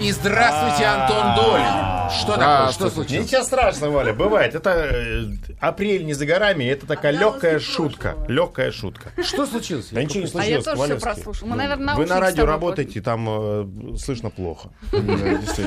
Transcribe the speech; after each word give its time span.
И 0.00 0.10
здравствуйте, 0.10 0.86
Антон 0.86 1.34
Долин. 1.34 2.10
Что 2.10 2.36
такое? 2.36 2.72
Что 2.72 2.90
случилось? 2.90 3.26
Ничего 3.26 3.42
страшного, 3.42 3.92
Валя, 3.92 4.12
бывает. 4.14 4.54
Это 4.54 4.70
э, 4.70 5.24
апрель 5.60 6.04
не 6.04 6.14
за 6.14 6.24
горами, 6.24 6.64
это 6.64 6.86
такая 6.86 7.12
легкая 7.12 7.58
шутка. 7.58 8.16
Легкая 8.26 8.72
шутка. 8.72 9.12
Что 9.22 9.46
случилось? 9.46 9.88
Да 9.90 10.02
ничего 10.02 10.24
не 10.24 10.40
А 10.40 10.44
я 10.44 10.62
случилось, 10.62 11.02
тоже 11.02 11.34
все. 11.34 11.46
Мы, 11.46 11.56
наверное, 11.56 11.94
Вы 11.94 12.06
на 12.06 12.16
с 12.16 12.20
радио 12.20 12.36
тобой 12.42 12.52
работаете, 12.52 13.00
там 13.02 13.26
э, 13.28 13.96
слышно 13.98 14.30
плохо. 14.30 14.70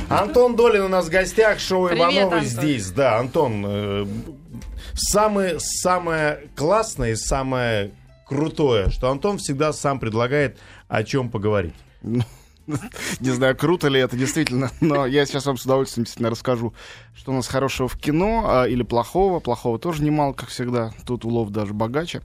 Антон 0.10 0.56
Долин 0.56 0.84
у 0.84 0.90
нас 0.90 1.06
в 1.06 1.10
гостях, 1.10 1.60
шоу 1.60 1.88
Привет, 1.88 2.24
Антон. 2.24 2.42
здесь. 2.44 2.90
Да, 2.92 3.20
Антон, 3.20 3.64
э, 3.66 4.06
самое, 4.96 5.60
самое 5.60 6.50
классное 6.56 7.12
и 7.12 7.16
самое 7.16 7.92
крутое, 8.28 8.90
что 8.90 9.10
Антон 9.12 9.38
всегда 9.38 9.72
сам 9.72 10.00
предлагает 10.00 10.58
о 10.88 11.04
чем 11.04 11.30
поговорить. 11.30 11.76
Не 13.20 13.32
знаю, 13.32 13.56
круто 13.56 13.88
ли 13.88 14.00
это 14.00 14.16
действительно, 14.16 14.72
но 14.82 15.06
я 15.06 15.26
сейчас 15.26 15.46
вам 15.46 15.58
с 15.58 15.66
удовольствием 15.66 16.06
действительно 16.06 16.30
расскажу, 16.30 16.74
что 17.16 17.32
у 17.32 17.36
нас 17.36 17.48
хорошего 17.48 17.88
в 17.88 17.98
кино 17.98 18.44
а, 18.46 18.66
или 18.66 18.84
плохого. 18.84 19.40
Плохого 19.40 19.80
тоже 19.80 20.04
немало, 20.04 20.34
как 20.34 20.50
всегда. 20.50 20.92
Тут 21.06 21.26
улов 21.26 21.52
даже 21.52 21.74
богаче. 21.74 22.22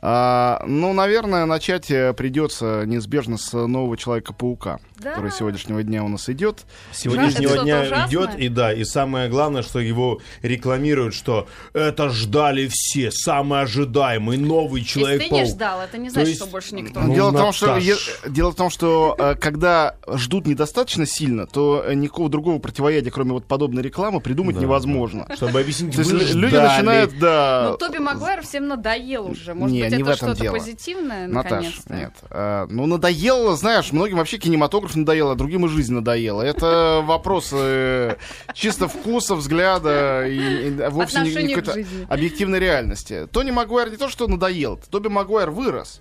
А, 0.00 0.62
ну, 0.64 0.92
наверное, 0.92 1.44
начать 1.44 1.90
э, 1.90 2.12
придется 2.12 2.84
неизбежно 2.86 3.36
с 3.36 3.52
нового 3.52 3.96
Человека-паука, 3.96 4.78
Да. 5.00 5.10
который 5.10 5.32
с 5.32 5.36
сегодняшнего 5.38 5.82
дня 5.82 6.04
у 6.04 6.08
нас 6.08 6.28
идет. 6.28 6.66
Сегодняшнего 6.92 7.58
дня 7.64 7.84
что-то 7.84 8.06
идет, 8.06 8.20
ужасное? 8.28 8.40
и 8.44 8.48
да, 8.48 8.72
и 8.72 8.84
самое 8.84 9.28
главное, 9.28 9.62
что 9.62 9.80
его 9.80 10.20
рекламируют, 10.42 11.14
что 11.14 11.48
это 11.72 12.10
ждали 12.10 12.68
все, 12.70 13.10
самый 13.10 13.62
ожидаемый 13.62 14.36
новый 14.38 14.82
Если 14.82 15.18
ты 15.18 15.28
не 15.34 15.44
ждал, 15.46 15.80
это 15.80 15.98
не 15.98 16.08
То 16.08 16.12
значит, 16.14 16.28
есть- 16.28 16.42
что 16.42 16.50
больше 16.50 16.74
никто. 16.76 17.00
Ну, 17.00 17.12
дело, 17.14 17.30
в 17.30 17.36
том, 17.36 17.52
что, 17.52 17.78
дело 18.28 18.52
в 18.52 18.54
том, 18.54 18.70
что 18.70 19.16
э, 19.18 19.34
когда 19.34 19.96
ждут 20.06 20.46
недостаточно 20.46 21.06
сильно, 21.06 21.48
то 21.48 21.82
э, 21.84 21.94
никакого 21.94 22.28
другого 22.28 22.60
противоядия, 22.60 23.10
кроме 23.10 23.32
вот 23.32 23.46
подобной 23.46 23.82
рекламы, 23.82 24.20
придумать 24.20 24.54
Да. 24.54 24.62
невозможно. 24.62 25.26
Чтобы 25.34 25.58
объяснить, 25.60 25.96
То 25.96 26.02
есть 26.02 26.34
люди 26.34 26.54
начинают, 26.54 27.18
да, 27.18 27.70
Ну, 27.72 27.76
Тоби 27.78 27.98
Магуайр 27.98 28.42
всем 28.42 28.68
надоел 28.68 29.26
уже. 29.26 29.54
Может 29.54 29.74
Не, 29.74 29.87
быть, 29.90 29.98
не 29.98 30.02
в 30.02 30.08
этом 30.08 30.34
дело. 30.34 30.54
позитивное, 30.54 31.26
Наташ, 31.26 31.80
нет. 31.88 32.12
А, 32.30 32.66
ну, 32.68 32.86
надоело, 32.86 33.56
знаешь, 33.56 33.92
многим 33.92 34.18
вообще 34.18 34.38
кинематограф 34.38 34.94
надоело, 34.96 35.32
а 35.32 35.34
другим 35.34 35.66
и 35.66 35.68
жизнь 35.68 35.94
надоела. 35.94 36.42
Это 36.42 37.02
вопрос 37.04 37.54
чисто 38.54 38.88
вкуса, 38.88 39.34
взгляда 39.34 40.26
и, 40.26 40.68
и 40.68 40.70
вовсе 40.88 41.20
не, 41.20 41.34
не 41.34 41.54
какой-то 41.54 41.84
объективной 42.08 42.58
реальности. 42.58 43.26
Тони 43.30 43.50
Магуайр 43.50 43.90
не 43.90 43.96
то, 43.96 44.08
что 44.08 44.26
надоел, 44.26 44.80
Тоби 44.90 45.08
Магуайр 45.08 45.50
вырос. 45.50 46.00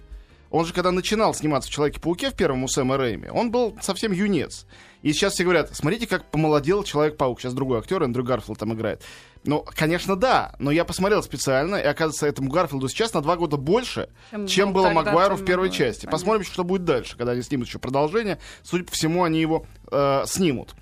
Он 0.49 0.65
же, 0.65 0.73
когда 0.73 0.91
начинал 0.91 1.33
сниматься 1.33 1.69
в 1.69 1.73
«Человеке-пауке» 1.73 2.31
в 2.31 2.35
первом 2.35 2.63
у 2.63 2.67
Сэма 2.67 2.97
Рэйми, 2.97 3.27
он 3.30 3.52
был 3.52 3.77
совсем 3.81 4.13
юнец. 4.13 4.65
И 5.03 5.13
сейчас 5.13 5.33
все 5.33 5.43
говорят, 5.43 5.75
смотрите, 5.75 6.08
как 6.08 6.31
помолодел 6.31 6.83
Человек-паук. 6.83 7.39
Сейчас 7.39 7.53
другой 7.53 7.80
актер, 7.80 8.02
Эндрю 8.02 8.23
Гарфилд 8.23 8.58
там 8.58 8.73
играет. 8.73 9.03
Ну, 9.43 9.66
конечно, 9.75 10.16
да, 10.16 10.55
но 10.59 10.71
я 10.71 10.85
посмотрел 10.85 11.23
специально, 11.23 11.75
и 11.75 11.83
оказывается, 11.85 12.27
этому 12.27 12.49
Гарфилду 12.49 12.88
сейчас 12.89 13.13
на 13.13 13.21
два 13.21 13.35
года 13.35 13.57
больше, 13.57 14.09
Чем 14.31 14.47
чем, 14.47 14.73
был 14.73 14.83
было 14.83 14.91
Магуайру 14.91 15.35
в 15.35 15.45
первой 15.45 15.67
Магуайру, 15.67 15.73
части. 15.73 16.02
понятно. 16.02 16.11
Посмотрим, 16.17 16.43
что 16.45 16.63
будет 16.63 16.83
дальше, 16.85 17.17
когда 17.17 17.31
они 17.33 17.41
снимут 17.41 17.67
еще 17.67 17.80
продолжение. 17.80 18.39
Судя 18.63 18.83
по 18.83 18.91
всему, 18.91 19.23
они 19.23 19.39
его 19.39 19.65
э, 19.91 20.23
снимут. 20.25 20.75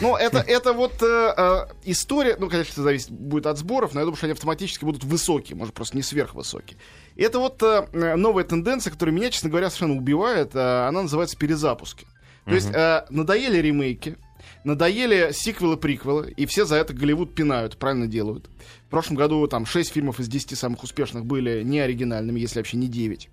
Ну, 0.00 0.16
это, 0.16 0.38
это 0.46 0.72
вот 0.72 1.02
э, 1.02 1.34
э, 1.36 1.66
история, 1.84 2.36
ну, 2.38 2.48
конечно, 2.48 2.72
это 2.72 2.82
зависит 2.82 3.10
будет 3.10 3.46
от 3.46 3.58
сборов, 3.58 3.94
но 3.94 4.00
я 4.00 4.04
думаю, 4.04 4.16
что 4.16 4.26
они 4.26 4.32
автоматически 4.32 4.84
будут 4.84 5.04
высокие, 5.04 5.56
может, 5.56 5.74
просто 5.74 5.96
не 5.96 6.02
сверхвысокие. 6.02 6.78
Это 7.16 7.38
вот 7.38 7.62
э, 7.62 7.86
э, 7.92 8.16
новая 8.16 8.44
тенденция, 8.44 8.90
которая 8.90 9.14
меня, 9.14 9.30
честно 9.30 9.50
говоря, 9.50 9.70
совершенно 9.70 9.96
убивает. 9.98 10.54
э, 10.54 10.86
она 10.88 11.02
называется 11.02 11.36
перезапуски. 11.36 12.06
То 12.44 12.54
есть 12.54 12.68
э, 12.74 13.06
надоели 13.08 13.56
ремейки, 13.56 14.18
надоели 14.64 15.30
сиквелы, 15.32 15.76
приквелы, 15.76 16.32
и 16.36 16.46
все 16.46 16.64
за 16.64 16.76
это 16.76 16.92
Голливуд 16.94 17.34
пинают, 17.34 17.76
правильно 17.76 18.06
делают. 18.06 18.48
В 18.86 18.90
прошлом 18.90 19.16
году 19.16 19.46
там 19.46 19.66
6 19.66 19.92
фильмов 19.92 20.20
из 20.20 20.28
10 20.28 20.58
самых 20.58 20.82
успешных 20.82 21.24
были 21.24 21.62
не 21.62 21.80
оригинальными, 21.80 22.40
если 22.40 22.58
вообще 22.58 22.76
не 22.76 22.88
9. 22.88 23.28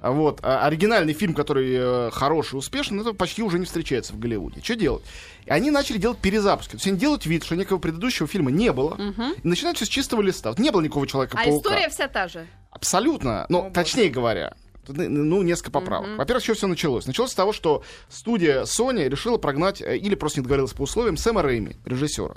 А 0.00 0.10
Вот. 0.10 0.40
А 0.42 0.66
оригинальный 0.66 1.12
фильм, 1.12 1.32
который 1.32 1.74
э, 1.74 2.10
хороший, 2.10 2.56
успешный, 2.56 3.00
это 3.02 3.12
почти 3.12 3.42
уже 3.42 3.60
не 3.60 3.66
встречается 3.66 4.12
в 4.12 4.18
Голливуде. 4.18 4.60
Что 4.60 4.74
делать? 4.74 5.04
И 5.46 5.50
они 5.50 5.70
начали 5.70 5.98
делать 5.98 6.18
перезапуски. 6.18 6.72
То 6.72 6.76
есть 6.78 6.86
они 6.88 6.98
делают 6.98 7.24
вид, 7.24 7.44
что 7.44 7.54
никакого 7.54 7.78
предыдущего 7.78 8.26
фильма 8.26 8.50
не 8.50 8.72
было. 8.72 8.98
И 9.42 9.46
начинают 9.46 9.76
все 9.76 9.86
с 9.86 9.88
чистого 9.88 10.20
листа. 10.20 10.50
Вот 10.50 10.58
не 10.58 10.70
было 10.70 10.80
никакого 10.80 11.04
А 11.04 11.08
Человека-паука. 11.08 11.56
история 11.56 11.88
вся 11.88 12.08
та 12.08 12.26
же. 12.26 12.46
Абсолютно. 12.70 13.46
Ну, 13.48 13.58
О, 13.58 13.62
боже. 13.62 13.74
точнее 13.74 14.08
говоря. 14.08 14.54
Ну, 14.88 15.42
несколько 15.42 15.70
поправок. 15.70 16.18
Во-первых, 16.18 16.42
с 16.42 16.46
чего 16.46 16.56
все 16.56 16.66
началось? 16.66 17.06
Началось 17.06 17.30
с 17.30 17.34
того, 17.34 17.52
что 17.52 17.82
студия 18.08 18.62
Sony 18.62 19.08
решила 19.08 19.38
прогнать, 19.38 19.80
э, 19.80 19.96
или 19.96 20.14
просто 20.14 20.40
не 20.40 20.44
договорилась 20.44 20.72
по 20.72 20.82
условиям, 20.82 21.16
Сэма 21.16 21.42
Рэйми, 21.42 21.76
режиссера. 21.84 22.34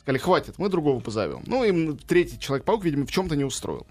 Сказали, 0.00 0.18
хватит, 0.18 0.58
мы 0.58 0.68
другого 0.68 1.00
позовем. 1.00 1.42
Ну, 1.46 1.64
им 1.64 1.96
третий 1.98 2.38
Человек-паук, 2.38 2.84
видимо, 2.84 3.06
в 3.06 3.10
чем-то 3.10 3.36
не 3.36 3.44
устроил. 3.44 3.86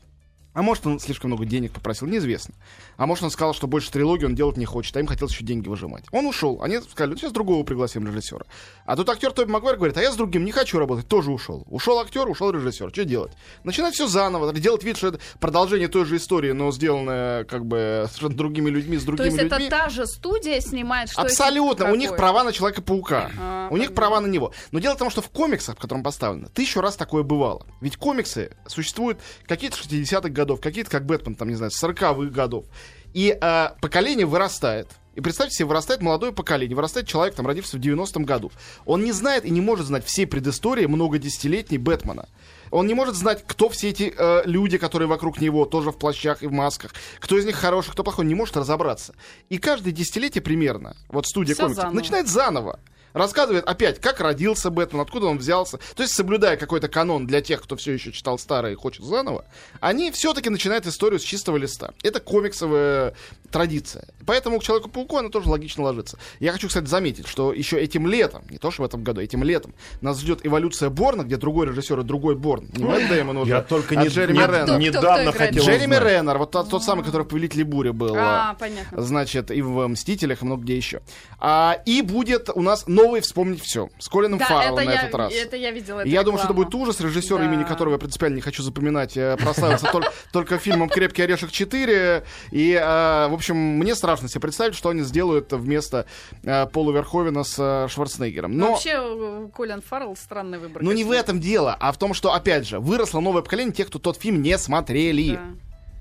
А 0.57 0.63
может, 0.63 0.87
он 0.87 0.99
слишком 0.99 1.29
много 1.29 1.45
денег 1.45 1.71
попросил, 1.71 2.07
неизвестно. 2.07 2.55
А 2.97 3.05
может, 3.05 3.23
он 3.23 3.29
сказал, 3.29 3.53
что 3.53 3.67
больше 3.67 3.91
трилогии 3.91 4.25
он 4.25 4.33
делать 4.33 4.57
не 4.57 4.65
хочет, 4.65 4.97
а 4.97 4.99
им 4.99 5.05
хотелось 5.05 5.31
еще 5.31 5.43
деньги 5.43 5.69
выжимать. 5.69 6.05
Он 6.11 6.25
ушел. 6.25 6.63
Они 6.63 6.81
сказали, 6.81 7.11
«Ну, 7.11 7.17
сейчас 7.17 7.31
другого 7.31 7.63
пригласим 7.63 8.07
режиссера. 8.07 8.43
А 8.83 8.95
тут 8.95 9.07
актер 9.07 9.31
Тоби 9.33 9.51
Магуайр 9.51 9.75
говорит, 9.77 9.95
а 9.97 10.01
я 10.01 10.11
с 10.11 10.15
другим 10.15 10.45
не 10.45 10.51
хочу 10.51 10.79
работать, 10.79 11.07
тоже 11.07 11.29
ушел. 11.29 11.63
Ушел 11.69 11.99
актер, 11.99 12.27
ушел 12.27 12.49
режиссер. 12.49 12.89
Что 12.89 13.05
делать? 13.05 13.33
Начинать 13.63 13.93
все 13.93 14.07
заново, 14.07 14.51
делать 14.51 14.83
вид, 14.83 14.97
что 14.97 15.09
это 15.09 15.19
продолжение 15.39 15.89
той 15.89 16.05
же 16.05 16.15
истории, 16.17 16.53
но 16.53 16.71
сделанное 16.71 17.43
как 17.43 17.63
бы 17.67 18.05
совершенно 18.07 18.35
другими 18.35 18.71
людьми, 18.71 18.97
с 18.97 19.01
То 19.01 19.07
другими 19.11 19.27
есть 19.27 19.37
это 19.37 19.57
людьми. 19.57 19.69
та 19.69 19.89
же 19.89 20.07
студия 20.07 20.59
снимает, 20.59 21.11
что 21.11 21.21
Абсолютно. 21.21 21.83
это 21.83 21.93
У 21.93 21.95
них 21.95 22.15
права 22.15 22.43
на 22.43 22.51
Человека-паука. 22.51 23.29
А, 23.39 23.67
У 23.69 23.77
них 23.77 23.89
понятно. 23.89 23.95
права 23.95 24.19
на 24.21 24.27
него. 24.27 24.51
Но 24.71 24.79
дело 24.79 24.95
в 24.95 24.97
том, 24.97 25.11
что 25.11 25.21
в 25.21 25.29
комиксах, 25.29 25.75
в 25.75 25.79
котором 25.79 26.01
поставлено, 26.01 26.49
тысячу 26.49 26.81
раз 26.81 26.95
такое 26.95 27.21
бывало. 27.21 27.67
Ведь 27.79 27.97
комиксы 27.97 28.57
существуют 28.65 29.19
какие-то 29.45 29.77
60-х 29.77 30.29
годов, 30.29 30.46
какие-то, 30.55 30.89
как 30.89 31.05
Бэтмен, 31.05 31.35
там, 31.35 31.49
не 31.49 31.55
знаю, 31.55 31.71
40-х 31.71 32.31
годов. 32.31 32.65
И 33.13 33.37
а, 33.41 33.75
поколение 33.81 34.25
вырастает. 34.25 34.87
И 35.15 35.21
представьте 35.21 35.55
себе, 35.55 35.65
вырастает 35.65 36.01
молодое 36.03 36.31
поколение, 36.31 36.75
вырастает 36.75 37.07
человек, 37.07 37.33
там, 37.33 37.47
родившийся 37.47 37.77
в 37.77 37.81
90-м 37.81 38.23
году. 38.23 38.51
Он 38.85 39.03
не 39.03 39.11
знает 39.11 39.45
и 39.45 39.49
не 39.49 39.61
может 39.61 39.87
знать 39.87 40.05
всей 40.05 40.27
предыстории 40.27 40.85
многодесятилетней 40.85 41.79
Бэтмена. 41.79 42.29
Он 42.69 42.85
не 42.85 42.93
может 42.93 43.15
знать, 43.15 43.43
кто 43.47 43.69
все 43.69 43.89
эти 43.89 44.13
э, 44.15 44.41
люди, 44.45 44.77
которые 44.77 45.07
вокруг 45.07 45.41
него, 45.41 45.65
тоже 45.65 45.91
в 45.91 45.97
плащах 45.97 46.43
и 46.43 46.47
в 46.47 46.51
масках. 46.51 46.93
Кто 47.19 47.35
из 47.35 47.45
них 47.45 47.55
хороший, 47.55 47.91
кто 47.91 48.03
плохой, 48.03 48.25
он 48.25 48.29
не 48.29 48.35
может 48.35 48.55
разобраться. 48.57 49.15
И 49.49 49.57
каждое 49.57 49.91
десятилетие 49.91 50.43
примерно, 50.43 50.95
вот 51.09 51.25
студия 51.25 51.55
Всё 51.55 51.63
комиксов, 51.63 51.83
заново. 51.83 51.95
начинает 51.95 52.27
заново. 52.27 52.79
Рассказывает 53.17 53.65
опять, 53.65 53.99
как 53.99 54.19
родился 54.19 54.69
Бэтмен, 54.69 55.01
откуда 55.01 55.25
он 55.25 55.37
взялся. 55.39 55.79
То 55.95 56.03
есть, 56.03 56.13
соблюдая 56.13 56.55
какой-то 56.57 56.87
канон 56.87 57.25
для 57.25 57.41
тех, 57.41 57.61
кто 57.61 57.75
все 57.75 57.93
еще 57.93 58.11
читал 58.11 58.37
старое 58.37 58.73
и 58.73 58.75
хочет 58.75 59.03
заново, 59.03 59.45
они 59.79 60.11
все-таки 60.11 60.49
начинают 60.49 60.85
историю 60.85 61.19
с 61.19 61.23
чистого 61.23 61.57
листа. 61.57 61.93
Это 62.03 62.19
комиксовая 62.19 63.15
традиция. 63.51 64.07
Поэтому 64.25 64.59
к 64.59 64.63
Человеку-пауку 64.63 65.17
она 65.17 65.29
тоже 65.29 65.49
логично 65.49 65.83
ложится. 65.83 66.19
Я 66.39 66.51
хочу, 66.51 66.67
кстати, 66.67 66.85
заметить, 66.85 67.27
что 67.27 67.53
еще 67.53 67.79
этим 67.79 68.05
летом, 68.05 68.43
не 68.49 68.57
то 68.57 68.71
что 68.71 68.83
в 68.83 68.85
этом 68.85 69.03
году, 69.03 69.21
этим 69.21 69.41
летом, 69.43 69.73
нас 70.01 70.19
ждет 70.19 70.45
эволюция 70.45 70.89
Борна, 70.89 71.23
где 71.23 71.37
другой 71.37 71.67
режиссер 71.67 72.01
и 72.01 72.03
другой 72.03 72.35
Борн. 72.35 72.67
Не 72.75 72.83
Мэтт 72.83 73.07
Дэймон 73.07 73.37
уже, 73.37 73.51
Я 73.51 73.61
только 73.61 73.97
а 73.97 74.03
не, 74.03 74.09
Джереми 74.09 74.37
не- 74.37 74.45
Реннер. 74.45 74.77
Недавно 74.77 75.31
хотел 75.31 75.63
Джереми 75.63 75.95
узнать. 75.95 76.11
Реннер, 76.11 76.37
вот 76.37 76.51
тот, 76.51 76.69
тот 76.69 76.83
самый, 76.83 77.05
который 77.05 77.23
в 77.23 77.29
«Повелителе 77.29 77.63
бури» 77.63 77.91
был. 77.91 78.15
А, 78.17 78.55
понятно. 78.59 79.01
Значит, 79.01 79.49
и 79.49 79.61
в 79.61 79.87
«Мстителях», 79.87 80.41
и 80.41 80.45
много 80.45 80.63
где 80.63 80.75
еще. 80.75 81.01
А, 81.39 81.81
и 81.85 82.01
будет 82.01 82.49
у 82.53 82.61
нас 82.61 82.85
новый 82.87 83.06
«Вспомнить 83.21 83.61
все» 83.61 83.89
с 83.99 84.07
Колином 84.09 84.39
Да, 84.39 84.45
Фарреллом 84.45 84.85
на 84.85 84.91
я, 84.91 85.01
этот 85.03 85.15
раз. 85.15 85.33
это 85.33 85.55
я 85.55 85.71
видела. 85.71 86.05
Я 86.05 86.23
думаю, 86.23 86.39
что 86.39 86.47
это 86.47 86.53
будет 86.53 86.73
ужас. 86.75 86.99
Режиссер, 86.99 87.37
Да. 87.37 87.45
имени 87.45 87.63
которого 87.63 87.93
я 87.93 87.99
принципиально 87.99 88.35
не 88.35 88.41
хочу 88.41 88.63
запоминать, 88.63 89.15
э, 89.17 89.37
прославился 89.37 89.87
только, 90.31 90.57
фильмом 90.57 90.89
«Крепкий 90.89 91.21
орешек 91.23 91.49
4». 91.51 92.23
И, 92.51 92.73
э, 92.73 93.27
в 93.27 93.33
общем, 93.33 93.55
мне 93.55 93.95
страшно 93.95 94.27
себе 94.29 94.41
представить, 94.41 94.75
что 94.75 94.89
они 94.89 95.01
сделают 95.03 95.51
вместо 95.53 96.05
э, 96.43 96.65
Пола 96.67 96.91
Верховена 96.91 97.43
с 97.43 97.87
Шварценеггером. 97.89 98.57
Но... 98.57 98.71
Вообще, 98.71 99.49
Колин 99.55 99.81
Фаррелл 99.81 100.15
странный 100.15 100.59
выбор. 100.59 100.83
Ну 100.83 100.91
не 100.91 101.03
в 101.03 101.11
этом 101.11 101.39
дело, 101.39 101.75
а 101.79 101.91
в 101.91 101.97
том, 101.97 102.13
что, 102.13 102.33
опять 102.33 102.67
же, 102.67 102.79
выросло 102.79 103.19
новое 103.19 103.41
поколение 103.41 103.73
тех, 103.73 103.87
кто 103.87 103.99
тот 103.99 104.17
фильм 104.17 104.41
не 104.41 104.57
смотрели. 104.57 105.35
Да. 105.35 105.41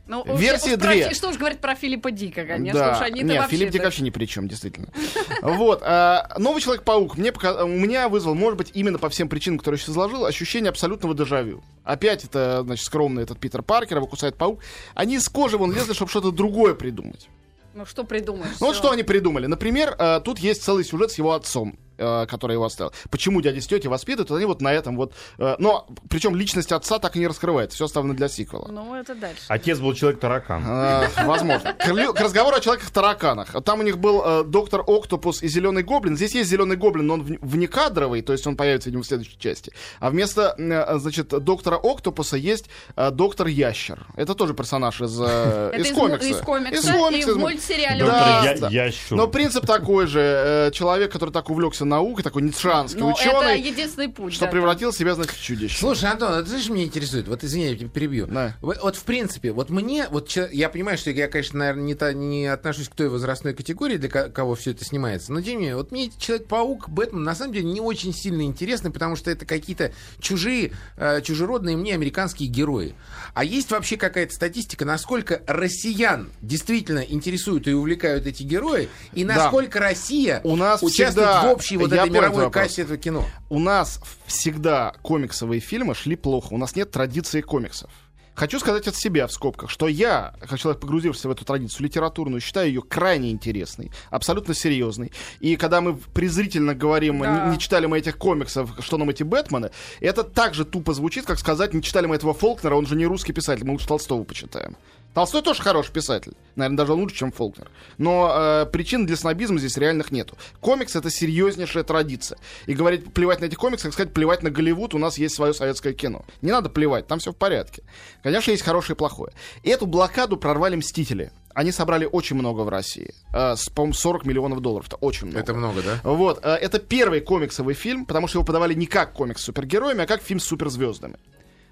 Ну, 0.06 0.24
Версия 0.36 0.74
уж 0.74 0.80
про 0.80 0.92
две. 0.92 1.08
Фи- 1.08 1.14
Что 1.14 1.30
уж 1.30 1.36
говорить 1.36 1.58
про 1.58 1.74
Филиппа 1.74 2.10
Дика, 2.10 2.44
конечно. 2.44 2.78
да. 2.80 2.92
Уж 2.92 3.02
они-то 3.02 3.26
Нет, 3.26 3.38
вообще... 3.38 3.56
Филипп 3.56 3.72
Дик 3.72 3.82
вообще 3.82 4.02
ни 4.02 4.10
при 4.10 4.26
чем, 4.26 4.48
действительно. 4.48 4.88
Вот. 5.42 5.82
а, 5.82 6.34
Новый 6.38 6.62
Человек-паук 6.62 7.16
мне 7.16 7.32
у 7.32 7.66
меня 7.66 8.08
вызвал, 8.08 8.34
может 8.34 8.56
быть, 8.58 8.70
именно 8.74 8.98
по 8.98 9.08
всем 9.08 9.28
причинам, 9.28 9.58
которые 9.58 9.78
я 9.78 9.82
сейчас 9.82 9.90
изложил, 9.90 10.24
ощущение 10.24 10.70
абсолютного 10.70 11.14
дежавю. 11.14 11.62
Опять 11.84 12.24
это, 12.24 12.62
значит, 12.64 12.86
скромный 12.86 13.24
этот 13.24 13.38
Питер 13.38 13.62
Паркер, 13.62 13.96
его 13.96 14.06
кусает 14.06 14.36
паук. 14.36 14.60
Они 14.94 15.16
из 15.16 15.28
кожи 15.28 15.58
вон 15.58 15.72
лезли, 15.72 15.92
чтобы 15.92 16.10
что-то 16.10 16.30
другое 16.30 16.74
придумать. 16.74 17.28
Ну 17.74 17.84
что 17.84 18.04
придумаешь? 18.04 18.56
Ну 18.60 18.68
вот 18.68 18.76
что 18.76 18.90
они 18.90 19.02
придумали. 19.02 19.46
Например, 19.46 19.94
э, 19.98 20.20
тут 20.24 20.38
есть 20.38 20.62
целый 20.62 20.84
сюжет 20.84 21.10
с 21.10 21.18
его 21.18 21.32
отцом. 21.32 21.78
Э, 21.98 22.26
который 22.26 22.52
его 22.54 22.64
оставил. 22.64 22.92
Почему 23.10 23.40
дядя 23.40 23.60
с 23.60 23.66
тетей 23.66 23.88
воспитывают, 23.88 24.30
они 24.30 24.44
вот 24.44 24.60
на 24.60 24.72
этом 24.72 24.96
вот... 24.96 25.12
э, 25.38 25.56
но, 25.58 25.86
причем 26.08 26.34
личность 26.36 26.72
отца 26.72 26.98
так 26.98 27.16
и 27.16 27.18
не 27.18 27.26
раскрывается, 27.26 27.76
все 27.76 27.84
оставлено 27.86 28.14
для 28.14 28.28
сиквела. 28.28 28.68
Ну, 28.70 28.94
это 28.94 29.14
дальше. 29.14 29.42
Отец 29.48 29.78
был 29.78 29.94
человек-таракан. 29.94 30.62
Э, 30.66 31.08
Возможно. 31.24 31.72
К 31.74 32.20
разговору 32.20 32.56
о 32.56 32.60
человеках-тараканах. 32.60 33.62
Там 33.64 33.80
у 33.80 33.82
них 33.82 33.98
был 33.98 34.22
э, 34.24 34.44
доктор 34.44 34.82
Октопус 34.86 35.42
и 35.42 35.48
Зеленый 35.48 35.82
Гоблин. 35.82 36.16
Здесь 36.16 36.34
есть 36.34 36.50
Зеленый 36.50 36.76
Гоблин, 36.76 37.06
но 37.06 37.14
он 37.14 37.22
вне- 37.22 37.38
внекадровый, 37.40 38.22
то 38.22 38.32
есть 38.32 38.46
он 38.46 38.56
появится, 38.56 38.88
видимо, 38.88 39.02
в 39.02 39.06
следующей 39.06 39.38
части. 39.38 39.72
А 40.00 40.10
вместо, 40.10 40.54
э, 40.58 40.98
значит, 40.98 41.28
доктора 41.28 41.76
Октопуса 41.82 42.36
есть 42.36 42.66
э, 42.96 43.10
доктор 43.10 43.46
Ящер. 43.46 44.06
Это 44.16 44.34
тоже 44.34 44.54
персонаж 44.54 45.00
из, 45.00 45.18
э, 45.20 45.70
Это 45.74 45.82
из 45.82 45.92
комикса. 45.94 46.26
из 46.28 46.36
комикса 46.40 46.74
Из 46.74 46.90
комикса, 46.94 47.16
и 47.16 47.18
из 47.20 47.26
в 47.34 47.38
му- 47.38 47.40
мультсериале 47.48 48.04
Да, 48.04 48.42
Я- 48.44 48.58
да. 48.58 48.68
Ящур. 48.68 49.16
Но 49.18 49.28
принцип 49.28 49.66
такой 49.66 50.06
же. 50.06 50.20
э, 50.20 50.70
Человек, 50.72 51.12
который 51.12 51.30
так 51.30 51.48
увлекся 51.50 51.84
наукой, 51.86 52.22
такой 52.24 52.42
ницшанский 52.42 53.00
Ну, 53.00 53.10
это 53.10 53.20
ученый, 53.20 53.60
единственный 53.60 54.08
путь. 54.08 54.34
что 54.34 54.44
да, 54.46 54.50
превратил 54.50 54.92
себя, 54.92 55.14
значит, 55.14 55.34
в 55.34 55.42
чудище. 55.42 55.76
Слушай, 55.78 56.10
Антон, 56.10 56.32
а 56.32 56.42
ты 56.42 56.48
знаешь, 56.48 56.68
меня 56.68 56.84
интересует, 56.84 57.28
вот 57.28 57.42
извини, 57.44 57.66
я 57.70 57.76
тебя 57.76 57.88
перебью. 57.88 58.26
Да. 58.26 58.56
Вот, 58.60 58.78
вот 58.82 58.96
в 58.96 59.02
принципе, 59.04 59.52
вот 59.52 59.70
мне, 59.70 60.06
вот 60.10 60.30
я 60.52 60.68
понимаю, 60.68 60.98
что 60.98 61.10
я, 61.10 61.28
конечно, 61.28 61.58
наверное, 61.58 61.82
не, 61.84 61.94
та- 61.94 62.12
не 62.12 62.46
отношусь 62.46 62.88
к 62.88 62.94
той 62.94 63.08
возрастной 63.08 63.54
категории, 63.54 63.96
для 63.96 64.08
ко- 64.08 64.28
кого 64.30 64.54
все 64.54 64.72
это 64.72 64.84
снимается, 64.84 65.32
но 65.32 65.40
тем 65.40 65.52
не 65.54 65.56
менее, 65.56 65.76
вот 65.76 65.92
мне 65.92 66.10
Человек-паук, 66.18 66.88
Бэтмен, 66.88 67.22
на 67.22 67.34
самом 67.34 67.52
деле, 67.52 67.66
не 67.66 67.80
очень 67.80 68.12
сильно 68.14 68.42
интересны, 68.42 68.90
потому 68.90 69.16
что 69.16 69.30
это 69.30 69.44
какие-то 69.46 69.92
чужие, 70.20 70.72
э, 70.96 71.20
чужеродные 71.22 71.76
мне 71.76 71.94
американские 71.94 72.48
герои. 72.48 72.94
А 73.34 73.44
есть 73.44 73.70
вообще 73.70 73.96
какая-то 73.96 74.32
статистика, 74.34 74.84
насколько 74.84 75.42
россиян 75.46 76.30
действительно 76.42 77.00
интересуют 77.00 77.66
и 77.68 77.72
увлекают 77.72 78.26
эти 78.26 78.42
герои, 78.42 78.88
и 79.12 79.24
Да. 79.24 79.34
насколько 79.36 79.78
Россия 79.78 80.40
У 80.44 80.56
нас 80.56 80.82
участвует 80.82 81.28
всегда- 81.28 81.42
в 81.42 81.52
общей 81.52 81.75
вот 81.76 81.92
я 81.92 82.02
этой 82.02 82.10
мировой 82.10 82.44
вопрос. 82.44 82.64
кассе 82.64 82.82
этого 82.82 82.98
кино? 82.98 83.24
у 83.48 83.58
нас 83.58 84.00
всегда 84.26 84.94
комиксовые 85.02 85.60
фильмы 85.60 85.94
шли 85.94 86.16
плохо. 86.16 86.52
У 86.52 86.58
нас 86.58 86.76
нет 86.76 86.90
традиции 86.90 87.40
комиксов. 87.40 87.90
Хочу 88.36 88.60
сказать 88.60 88.86
от 88.86 88.94
себя 88.94 89.26
в 89.26 89.32
скобках, 89.32 89.70
что 89.70 89.88
я, 89.88 90.34
как 90.40 90.58
человек, 90.58 90.80
погрузившийся 90.82 91.28
в 91.28 91.30
эту 91.30 91.46
традицию 91.46 91.84
литературную, 91.84 92.42
считаю 92.42 92.68
ее 92.68 92.82
крайне 92.82 93.30
интересной, 93.30 93.90
абсолютно 94.10 94.54
серьезной. 94.54 95.10
И 95.40 95.56
когда 95.56 95.80
мы 95.80 95.96
презрительно 95.96 96.74
говорим, 96.74 97.22
Да. 97.22 97.46
не, 97.46 97.52
не 97.52 97.58
читали 97.58 97.86
мы 97.86 97.98
этих 97.98 98.18
комиксов, 98.18 98.70
что 98.80 98.98
нам 98.98 99.08
эти 99.08 99.22
Бэтмены, 99.22 99.70
это 100.00 100.22
так 100.22 100.52
же 100.52 100.66
тупо 100.66 100.92
звучит, 100.92 101.24
как 101.24 101.38
сказать, 101.38 101.72
не 101.72 101.82
читали 101.82 102.04
мы 102.04 102.14
этого 102.14 102.34
Фолкнера, 102.34 102.74
он 102.74 102.86
же 102.86 102.94
не 102.94 103.06
русский 103.06 103.32
писатель, 103.32 103.64
мы 103.64 103.72
лучше 103.72 103.88
Толстого 103.88 104.22
почитаем. 104.24 104.76
Толстой 105.16 105.40
тоже 105.40 105.62
хороший 105.62 105.92
писатель. 105.92 106.34
Наверное, 106.56 106.76
даже 106.76 106.92
лучше, 106.92 107.16
чем 107.16 107.32
Фолкнер. 107.32 107.70
Но 107.96 108.30
э, 108.36 108.66
причин 108.66 109.06
для 109.06 109.16
снобизма 109.16 109.58
здесь 109.58 109.78
реальных 109.78 110.12
нету. 110.12 110.36
Комикс— 110.60 110.94
это 110.96 111.08
серьезнейшая 111.08 111.84
традиция. 111.84 112.36
И 112.66 112.74
говорить 112.74 113.14
плевать 113.14 113.40
на 113.40 113.46
эти 113.46 113.54
комиксы, 113.54 113.84
как 113.84 113.94
сказать, 113.94 114.12
плевать 114.12 114.42
на 114.42 114.50
Голливуд, 114.50 114.92
у 114.92 114.98
нас 114.98 115.16
есть 115.16 115.34
свое 115.34 115.54
советское 115.54 115.94
кино. 115.94 116.26
Не 116.42 116.52
надо 116.52 116.68
плевать, 116.68 117.06
там 117.06 117.18
все 117.18 117.32
в 117.32 117.36
порядке. 117.36 117.82
Конечно, 118.26 118.50
есть 118.50 118.64
хорошее 118.64 118.96
и 118.96 118.98
плохое. 118.98 119.32
И 119.62 119.70
эту 119.70 119.86
блокаду 119.86 120.36
прорвали 120.36 120.74
«Мстители». 120.74 121.30
Они 121.54 121.70
собрали 121.70 122.08
очень 122.10 122.34
много 122.34 122.62
в 122.62 122.68
России. 122.68 123.14
Э, 123.32 123.54
с, 123.54 123.68
по-моему, 123.68 123.94
40 123.94 124.26
миллионов 124.26 124.60
долларов. 124.60 124.88
Это 124.88 124.96
очень 124.96 125.28
много. 125.28 125.38
Это 125.38 125.54
много, 125.54 125.80
да? 125.80 126.00
Вот, 126.02 126.40
э, 126.42 126.54
это 126.54 126.80
первый 126.80 127.20
комиксовый 127.20 127.76
фильм, 127.76 128.04
потому 128.04 128.26
что 128.26 128.38
его 128.38 128.44
подавали 128.44 128.74
не 128.74 128.86
как 128.86 129.12
комикс 129.12 129.42
с 129.42 129.44
супергероями, 129.44 130.02
а 130.02 130.06
как 130.08 130.22
фильм 130.22 130.40
с 130.40 130.44
суперзвездами. 130.44 131.18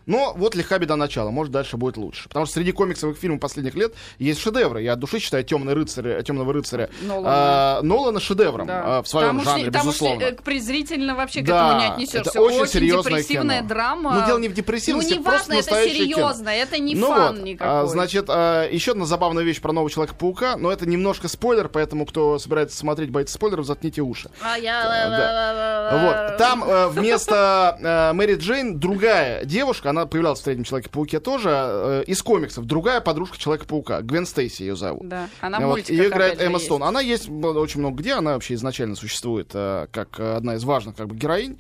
Но 0.07 0.35
вот 0.37 0.55
легка 0.55 0.79
беда 0.79 0.97
начала, 0.97 1.31
может 1.31 1.53
дальше 1.53 1.77
будет 1.77 1.97
лучше. 1.97 2.29
Потому 2.29 2.47
что 2.47 2.55
среди 2.57 2.73
комиксовых 2.73 3.17
фильмов 3.17 3.41
последних 3.41 3.75
лет 3.75 3.95
есть 4.19 4.41
шедевры. 4.41 4.83
Я 4.83 4.93
от 4.95 4.99
души 4.99 5.19
считаю 5.19 5.45
«Темный 5.45 5.75
рыцарь», 5.75 6.23
«Темного 6.23 6.53
рыцаря» 6.53 6.91
Нолана. 7.03 7.29
а, 7.31 7.83
Нолана 7.83 8.21
шедевром 8.21 8.67
Да. 8.67 8.99
а, 8.99 9.03
в 9.03 9.09
своем 9.09 9.37
Там 9.37 9.45
жанре, 9.45 9.71
там 9.71 9.83
безусловно. 9.87 10.23
э, 10.23 10.33
презрительно 10.35 11.15
вообще 11.15 11.41
к 11.41 11.45
Да, 11.47 11.67
этому 11.67 11.81
не 11.81 11.87
отнесешься. 11.87 12.31
это 12.31 12.41
очень 12.43 12.67
серьезное 12.67 13.13
депрессивная 13.13 13.59
кино. 13.59 13.69
драма. 13.69 14.15
Ну, 14.15 14.27
дело 14.27 14.39
не 14.39 14.49
в 14.49 14.55
депрессивности, 14.55 15.13
Ну, 15.15 15.19
не 15.19 15.23
просто 15.23 15.39
важно, 15.41 15.53
это 15.53 15.71
настоящее 15.71 16.07
кино. 16.07 16.17
серьезно, 16.17 16.49
это 16.51 16.79
не 16.79 16.95
ну 16.95 17.07
фан 17.07 17.37
вот, 17.37 17.45
никакой. 17.45 17.81
а, 17.83 17.87
значит, 17.87 18.25
а, 18.29 18.69
еще 18.69 18.93
одна 18.93 19.07
забавная 19.07 19.43
вещь 19.45 19.61
про 19.61 19.73
нового 19.73 19.91
Человека-паука, 19.91 20.57
но 20.57 20.71
это 20.71 20.87
немножко 20.89 21.29
спойлер, 21.29 21.69
поэтому 21.69 22.07
кто 22.07 22.39
собирается 22.39 22.77
смотреть, 22.77 23.11
боится 23.11 23.35
спойлеров, 23.35 23.67
заткните 23.67 24.03
уши. 24.03 24.31
А 24.43 24.59
я... 24.59 25.91
Вот. 25.93 26.37
Там 26.39 26.65
э, 26.65 26.89
вместо 26.89 27.79
э, 27.81 28.13
Мэри 28.15 28.37
Джейн 28.37 28.79
другая 28.79 29.45
девушка, 29.45 29.93
она 29.95 30.07
появлялась 30.07 30.41
в 30.41 30.45
третьем 30.45 30.65
Человеке-пауке 30.65 31.21
тоже, 31.21 31.51
э, 31.51 32.05
из 32.07 32.23
комиксов. 32.23 32.67
Другая 32.67 33.01
подружка 33.01 33.39
Человека-паука. 33.39 34.03
Гвен 34.03 34.27
Стейси 34.27 34.63
ее 34.63 34.77
зовут. 34.77 35.09
Да, 35.09 35.29
она 35.41 35.61
Вот. 35.61 35.77
мультиках 35.77 35.97
Ее 35.97 36.09
играет 36.09 36.41
Эмма. 36.41 36.59
Стоун. 36.59 36.83
Она 36.83 37.01
есть 37.01 37.29
очень 37.29 37.81
много 37.81 37.99
где, 37.99 38.15
она 38.15 38.35
вообще 38.35 38.55
изначально 38.55 38.97
существует 38.97 39.51
э, 39.55 39.87
как 39.93 40.19
э, 40.21 40.37
одна 40.37 40.57
из 40.57 40.65
важных 40.65 40.97
как 40.97 41.09
бы 41.09 41.17
героинь. 41.17 41.59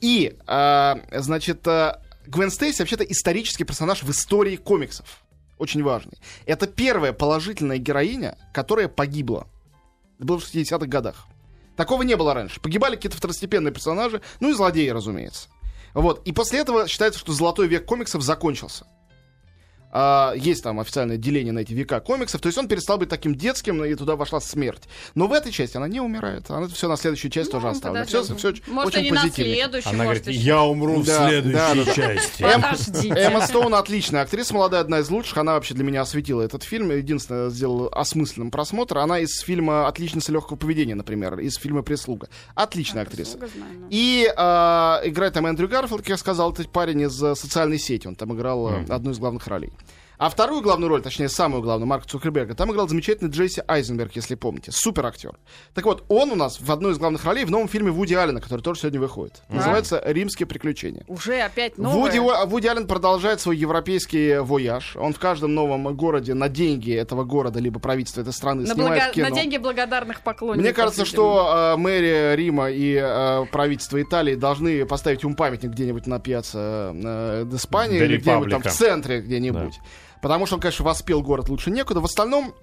И, 0.00 0.36
э, 0.46 0.94
значит, 1.20 1.66
э, 1.66 1.94
Гвен 2.26 2.50
Стейси 2.50 2.80
вообще-то 2.80 3.04
исторический 3.04 3.64
персонаж 3.64 4.02
в 4.02 4.10
истории 4.10 4.56
комиксов. 4.56 5.22
Очень 5.58 5.82
важный. 5.82 6.18
Это 6.46 6.66
первая 6.66 7.12
положительная 7.12 7.78
героиня, 7.78 8.36
которая 8.52 8.88
погибла. 8.88 9.48
Это 10.18 10.26
было 10.26 10.38
в 10.38 10.44
60-х 10.44 10.86
годах. 10.86 11.26
Такого 11.76 12.02
не 12.02 12.16
было 12.16 12.34
раньше. 12.34 12.60
Погибали 12.60 12.96
какие-то 12.96 13.16
второстепенные 13.16 13.72
персонажи, 13.72 14.20
ну 14.40 14.50
и 14.50 14.52
злодеи, 14.52 14.88
разумеется. 14.88 15.48
Вот. 15.94 16.26
И 16.26 16.32
после 16.32 16.60
этого 16.60 16.86
считается, 16.88 17.18
что 17.18 17.32
золотой 17.32 17.68
век 17.68 17.86
комиксов 17.86 18.22
закончился. 18.22 18.86
А, 19.90 20.32
есть 20.36 20.62
там 20.62 20.80
официальное 20.80 21.16
деление 21.16 21.52
на 21.52 21.60
эти 21.60 21.72
века 21.72 22.00
комиксов, 22.00 22.40
то 22.40 22.46
есть 22.48 22.58
он 22.58 22.68
перестал 22.68 22.98
быть 22.98 23.08
таким 23.08 23.34
детским, 23.34 23.82
и 23.84 23.94
туда 23.94 24.16
вошла 24.16 24.40
смерть. 24.40 24.82
Но 25.14 25.26
в 25.26 25.32
этой 25.32 25.52
части 25.52 25.76
она 25.76 25.88
не 25.88 26.00
умирает, 26.00 26.50
она 26.50 26.68
все 26.68 26.88
на 26.88 26.96
следующую 26.96 27.30
часть 27.30 27.50
тоже 27.50 27.68
оставлена. 27.68 28.04
Все, 28.04 28.22
все 28.22 28.54
Может, 28.66 28.96
очень 28.96 29.14
позитивно. 29.14 29.54
следующую, 29.54 29.94
Она 29.94 30.04
может, 30.04 30.22
говорит, 30.24 30.38
еще. 30.38 30.46
я 30.46 30.62
умру 30.62 31.00
в 31.00 31.06
Да, 31.06 31.28
следующей 31.28 31.84
да, 31.84 31.94
части. 31.94 32.42
Эм-. 32.42 33.16
Эмма 33.16 33.46
Стоун 33.46 33.74
отличная 33.74 34.22
актриса, 34.22 34.54
молодая, 34.54 34.80
одна 34.80 35.00
из 35.00 35.10
лучших. 35.10 35.38
Она 35.38 35.54
вообще 35.54 35.74
для 35.74 35.84
меня 35.84 36.02
осветила 36.02 36.42
этот 36.42 36.62
фильм. 36.62 36.90
Единственное, 36.90 37.48
сделала 37.50 37.88
осмысленным 37.88 38.50
просмотр. 38.50 38.98
Она 38.98 39.20
из 39.20 39.40
фильма 39.40 39.88
«Отличница 39.88 40.32
легкого 40.32 40.56
поведения», 40.56 40.94
например, 40.94 41.38
из 41.40 41.56
фильма 41.56 41.82
«Прислуга». 41.82 42.28
Отличная 42.54 43.02
актриса. 43.02 43.38
Знаю, 43.38 43.50
да. 43.52 43.86
И 43.90 44.32
а, 44.36 45.00
играет 45.04 45.34
там 45.34 45.46
Эндрю 45.46 45.68
Гарфилд, 45.68 46.00
как 46.00 46.08
я 46.10 46.16
сказал, 46.16 46.52
этот 46.52 46.70
парень 46.70 47.02
из 47.02 47.22
э, 47.22 47.34
социальной 47.34 47.78
сети. 47.78 48.06
Он 48.06 48.14
там 48.14 48.34
играл 48.34 48.68
э, 48.68 48.84
одну 48.88 49.10
из 49.12 49.18
главных 49.18 49.46
ролей. 49.46 49.72
А 50.18 50.30
вторую 50.30 50.62
главную 50.62 50.88
роль, 50.88 51.00
точнее, 51.00 51.28
самую 51.28 51.62
главную, 51.62 51.86
Марка 51.86 52.08
Цукерберга, 52.08 52.54
там 52.54 52.72
играл 52.72 52.88
замечательный 52.88 53.30
Джейси 53.30 53.62
Айзенберг, 53.68 54.16
если 54.16 54.34
помните. 54.34 54.72
Супер 54.72 55.06
актер. 55.06 55.38
Так 55.74 55.84
вот, 55.84 56.04
он 56.08 56.32
у 56.32 56.34
нас 56.34 56.60
в 56.60 56.70
одной 56.72 56.92
из 56.92 56.98
главных 56.98 57.24
ролей 57.24 57.44
в 57.44 57.50
новом 57.50 57.68
фильме 57.68 57.92
Вуди 57.92 58.14
Аллена, 58.14 58.40
который 58.40 58.60
тоже 58.60 58.80
сегодня 58.80 58.98
выходит. 58.98 59.42
Называется 59.48 60.02
«Римские 60.04 60.46
приключения». 60.46 61.04
Уже 61.06 61.40
опять 61.40 61.78
новое. 61.78 61.94
Вуди, 61.94 62.18
Вуди 62.18 62.66
Аллен 62.66 62.88
продолжает 62.88 63.40
свой 63.40 63.56
европейский 63.56 64.38
вояж. 64.38 64.96
Он 64.96 65.14
в 65.14 65.20
каждом 65.20 65.54
новом 65.54 65.94
городе 65.94 66.34
на 66.34 66.48
деньги 66.48 66.92
этого 66.92 67.22
города, 67.22 67.60
либо 67.60 67.78
правительства 67.78 68.22
этой 68.22 68.32
страны 68.32 68.62
на, 68.62 68.74
снимает 68.74 69.02
блага- 69.02 69.12
кино. 69.12 69.28
на 69.28 69.34
деньги 69.34 69.56
благодарных 69.56 70.22
поклонников. 70.22 70.62
Мне 70.64 70.72
кажется, 70.72 71.04
что 71.04 71.74
э, 71.74 71.76
мэрия 71.76 72.34
Рима 72.34 72.70
и 72.70 72.98
э, 73.00 73.46
правительство 73.52 74.02
Италии 74.02 74.34
должны 74.34 74.84
поставить 74.84 75.22
ему 75.22 75.36
памятник 75.36 75.70
где-нибудь 75.70 76.06
на 76.06 76.18
пьяце 76.18 76.58
э, 76.58 77.46
Испании 77.52 78.00
Да 78.00 78.04
или 78.04 78.16
где-нибудь 78.16 78.50
там 78.50 78.62
в 78.62 78.66
центре 78.66 79.20
где-нибудь. 79.20 79.78
Потому 80.22 80.46
что 80.46 80.56
он, 80.56 80.60
конечно, 80.60 80.84
воспел 80.84 81.22
город 81.22 81.48
лучше 81.48 81.70
некуда. 81.70 82.00
В 82.00 82.04
остальном, 82.04 82.54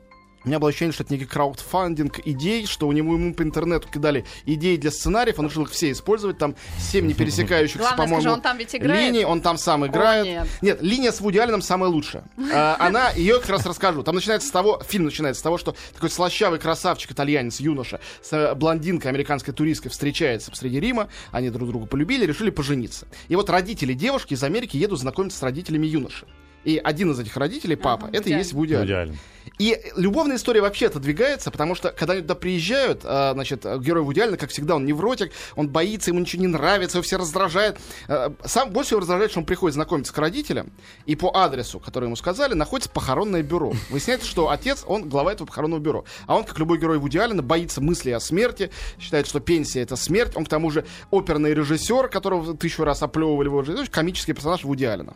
у 0.46 0.48
меня 0.48 0.60
было 0.60 0.70
ощущение, 0.70 0.94
что 0.94 1.02
это 1.02 1.14
некий 1.14 1.26
краудфандинг 1.26 2.20
идей, 2.28 2.68
что 2.68 2.88
у 2.88 2.92
него 2.92 3.16
ему 3.16 3.34
по 3.34 3.42
интернету 3.42 3.88
кидали 3.92 4.26
идеи 4.46 4.78
для 4.78 4.92
сценариев, 4.92 5.40
он 5.40 5.48
решил 5.48 5.64
их 5.64 5.72
все 5.72 5.92
использовать, 5.92 6.38
там 6.38 6.56
семь 6.78 7.08
не 7.08 7.16
пересекающихся, 7.16 7.96
по-моему, 7.98 8.34
он 8.34 8.42
там 8.42 8.58
ведь 8.58 8.76
играет? 8.76 9.02
линий, 9.02 9.26
он 9.26 9.42
там 9.42 9.58
сам 9.58 9.88
играет. 9.88 10.26
нет. 10.26 10.48
Нет, 10.62 10.84
линия 10.84 11.12
с 11.12 11.20
Вуди 11.20 11.40
Алленом 11.40 11.64
самая 11.64 11.90
лучшая. 11.90 12.26
А, 12.54 12.78
Она, 12.80 13.10
ее 13.10 13.40
как 13.40 13.50
раз 13.50 13.66
расскажу. 13.66 14.04
Там 14.04 14.14
начинается 14.14 14.48
с 14.48 14.52
того, 14.52 14.82
фильм 14.88 15.06
начинается 15.06 15.40
с 15.40 15.44
того, 15.44 15.58
что 15.58 15.76
такой 15.94 16.12
слащавый 16.12 16.60
красавчик, 16.60 17.12
итальянец, 17.12 17.60
юноша, 17.60 18.00
с 18.22 18.32
э, 18.32 18.54
блондинкой, 18.54 19.10
американской 19.10 19.52
туристкой 19.52 19.90
встречается 19.90 20.52
посреди 20.52 20.80
Рима, 20.80 21.10
они 21.32 21.50
друг 21.50 21.70
друга 21.70 21.88
полюбили, 21.88 22.24
решили 22.24 22.52
пожениться. 22.52 23.08
И 23.30 23.36
вот 23.36 23.50
родители 23.50 23.94
девушки 23.94 24.36
из 24.36 24.44
Америки 24.44 24.78
едут 24.78 25.00
знакомиться 25.00 25.40
с 25.40 25.42
родителями 25.42 25.88
юноши. 25.88 26.28
И 26.66 26.82
один 26.84 27.12
из 27.12 27.20
этих 27.20 27.38
родителей, 27.38 27.76
папа, 27.76 28.08
Ага, 28.08 28.18
это 28.18 28.30
и 28.30 28.34
есть 28.34 28.54
Вуди 28.54 28.74
Аллен. 28.74 28.86
Идеально. 28.86 29.16
И 29.60 29.80
любовная 29.96 30.36
история 30.36 30.62
вообще 30.62 30.88
отодвигается, 30.88 31.52
потому 31.52 31.76
что 31.76 31.92
когда 31.92 32.14
они 32.14 32.24
туда 32.24 32.36
приезжают, 32.36 33.02
а, 33.04 33.32
значит, 33.34 33.64
герой 33.64 34.04
Вуди 34.04 34.20
Аллена, 34.20 34.38
как 34.38 34.50
всегда, 34.50 34.76
он 34.76 34.86
невротик, 34.86 35.32
он 35.56 35.70
боится, 35.70 36.10
ему 36.10 36.20
ничего 36.20 36.42
не 36.42 36.48
нравится, 36.48 36.98
его 36.98 37.04
все 37.04 37.18
раздражает. 37.18 37.78
А, 38.08 38.34
Сам 38.44 38.72
больше 38.72 38.88
всего 38.88 39.00
раздражает, 39.02 39.32
что 39.32 39.40
он 39.40 39.46
приходит 39.46 39.76
знакомиться 39.76 40.12
к 40.14 40.18
родителям, 40.18 40.72
и 41.06 41.16
по 41.16 41.32
адресу, 41.34 41.80
который 41.80 42.06
ему 42.06 42.16
сказали, 42.16 42.54
находится 42.54 42.90
похоронное 42.90 43.44
бюро. 43.44 43.74
Выясняется, 43.90 44.28
что 44.28 44.50
отец, 44.50 44.84
он 44.88 45.08
глава 45.08 45.32
этого 45.32 45.48
похоронного 45.48 45.80
бюро. 45.80 46.06
А 46.26 46.36
он, 46.36 46.44
как 46.44 46.58
любой 46.58 46.80
герой 46.80 46.98
Вуди 46.98 47.20
Аллена, 47.20 47.44
боится 47.44 47.80
мысли 47.80 48.10
о 48.10 48.20
смерти, 48.20 48.72
считает, 49.00 49.28
что 49.28 49.40
пенсия— 49.40 49.82
это 49.84 49.96
смерть. 49.96 50.36
Он, 50.36 50.46
к 50.46 50.50
тому 50.50 50.72
же, 50.72 50.86
оперный 51.12 51.54
режиссер, 51.54 52.10
которого 52.10 52.58
тысячу 52.58 52.84
раз 52.84 53.04
оплевывали 53.04 53.48
в 53.48 53.52
его 53.52 53.64
жизни. 53.64 53.86
Комический 53.86 54.34
персонаж 54.34 54.64
Вуди 54.64 54.86
Аллена. 54.86 55.14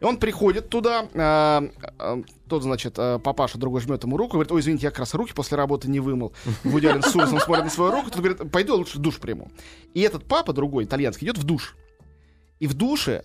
И 0.00 0.04
он 0.04 0.18
приходит 0.18 0.68
туда, 0.68 1.08
э, 1.12 1.68
э, 1.98 2.22
тот, 2.48 2.62
значит, 2.62 2.94
э, 2.98 3.18
папаша 3.18 3.58
другой 3.58 3.80
жмет 3.80 4.04
ему 4.04 4.16
руку, 4.16 4.34
говорит, 4.34 4.52
ой, 4.52 4.60
извините, 4.60 4.86
я 4.86 4.90
как 4.90 5.00
раз 5.00 5.14
руки 5.14 5.32
после 5.34 5.56
работы 5.56 5.90
не 5.90 5.98
вымыл. 5.98 6.32
Вуди 6.62 6.86
Аллен 6.86 7.02
с 7.02 7.14
ужасом 7.14 7.40
смотрит 7.40 7.64
на 7.64 7.70
свою 7.70 7.90
руку, 7.90 8.10
тот 8.10 8.20
говорит, 8.20 8.50
пойду 8.52 8.74
я 8.74 8.78
лучше 8.78 8.98
душ 8.98 9.18
приму. 9.18 9.50
И 9.94 10.00
этот 10.00 10.24
папа 10.24 10.52
другой, 10.52 10.84
итальянский, 10.84 11.26
идет 11.26 11.38
в 11.38 11.44
душ. 11.44 11.76
И 12.60 12.66
в 12.66 12.74
душе 12.74 13.24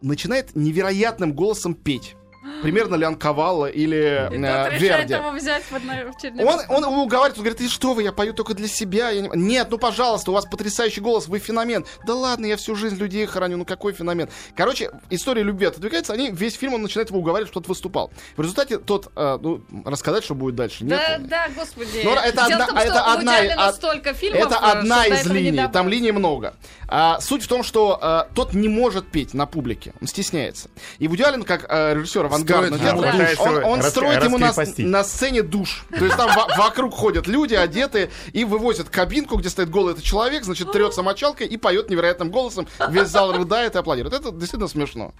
начинает 0.00 0.54
невероятным 0.56 1.34
голосом 1.34 1.74
петь. 1.74 2.16
Примерно 2.62 2.94
Леон 2.96 3.16
Кавалла 3.16 3.66
или 3.66 4.28
И 4.32 4.36
э, 4.36 4.78
Верди. 4.78 5.14
его 5.14 5.30
взять 5.32 5.62
в 5.64 5.74
Он, 5.74 6.60
он 6.68 6.82
его 6.90 7.02
уговаривает, 7.02 7.38
он 7.38 7.44
говорит, 7.44 7.60
и 7.60 7.68
что 7.68 7.94
вы, 7.94 8.02
я 8.02 8.12
пою 8.12 8.32
только 8.32 8.54
для 8.54 8.68
себя. 8.68 9.10
Я 9.10 9.22
не- 9.22 9.30
Нет, 9.34 9.68
ну 9.70 9.78
пожалуйста, 9.78 10.30
у 10.30 10.34
вас 10.34 10.44
потрясающий 10.46 11.00
голос, 11.00 11.26
вы 11.28 11.38
феномен. 11.38 11.84
Да 12.06 12.14
ладно, 12.14 12.46
я 12.46 12.56
всю 12.56 12.74
жизнь 12.76 12.96
людей 12.96 13.26
хороню, 13.26 13.56
ну 13.58 13.64
какой 13.64 13.92
феномен. 13.92 14.28
Короче, 14.56 14.90
история 15.10 15.42
любви 15.42 15.66
отодвигается, 15.66 16.12
они, 16.12 16.30
весь 16.30 16.54
фильм 16.56 16.74
он 16.74 16.82
начинает 16.82 17.10
его 17.10 17.20
уговаривать, 17.20 17.50
что 17.50 17.60
тот 17.60 17.68
выступал. 17.68 18.10
В 18.36 18.40
результате 18.42 18.78
тот, 18.78 19.10
э, 19.16 19.38
ну, 19.40 19.62
рассказать, 19.84 20.24
что 20.24 20.34
будет 20.34 20.54
дальше, 20.54 20.84
нет? 20.84 20.98
Да, 20.98 21.18
да, 21.18 21.48
господи. 21.56 22.02
Ну, 22.04 22.12
это 22.14 22.46
Дело 22.48 22.64
одна- 22.64 22.66
том, 22.66 22.76
это 22.78 23.04
одна- 23.12 23.72
столько 23.72 24.14
фильмов, 24.14 24.46
Это 24.46 24.58
одна 24.58 25.06
из 25.06 25.26
линий, 25.26 25.68
там 25.72 25.88
линий 25.88 26.12
много. 26.12 26.54
А, 26.88 27.20
суть 27.20 27.42
в 27.42 27.48
том, 27.48 27.62
что 27.62 27.98
а, 28.00 28.28
тот 28.34 28.52
не 28.54 28.68
может 28.68 29.06
петь 29.10 29.34
на 29.34 29.46
публике, 29.46 29.92
он 30.00 30.06
стесняется. 30.06 30.68
И 30.98 31.08
Вуди 31.08 31.22
Аллен, 31.22 31.42
как 31.42 31.66
а, 31.68 31.94
режиссер 31.94 32.26
авангардного 32.34 32.78
Строит 32.78 32.92
театра, 33.00 33.12
ему 33.12 33.26
душ. 33.26 33.38
он, 33.40 33.64
он 33.64 33.78
Рас- 33.80 33.90
строит 33.90 34.24
ему 34.24 34.38
на, 34.38 34.52
на 34.78 35.04
сцене 35.04 35.42
душ. 35.42 35.84
То 35.96 36.04
есть 36.04 36.16
там 36.16 36.30
во- 36.34 36.56
вокруг 36.56 36.94
ходят 36.94 37.26
люди, 37.26 37.54
одетые, 37.54 38.10
и 38.32 38.44
вывозят 38.44 38.88
кабинку, 38.88 39.36
где 39.36 39.48
стоит 39.48 39.70
голый 39.70 39.92
этот 39.92 40.04
человек, 40.04 40.44
значит, 40.44 40.70
трется 40.72 41.02
мочалкой 41.02 41.46
и 41.46 41.56
поет 41.56 41.90
невероятным 41.90 42.30
голосом. 42.30 42.66
Весь 42.88 43.08
зал 43.08 43.32
рыдает 43.32 43.74
и 43.74 43.78
аплодирует. 43.78 44.14
Это 44.14 44.30
действительно 44.30 44.68
смешно. 44.68 45.12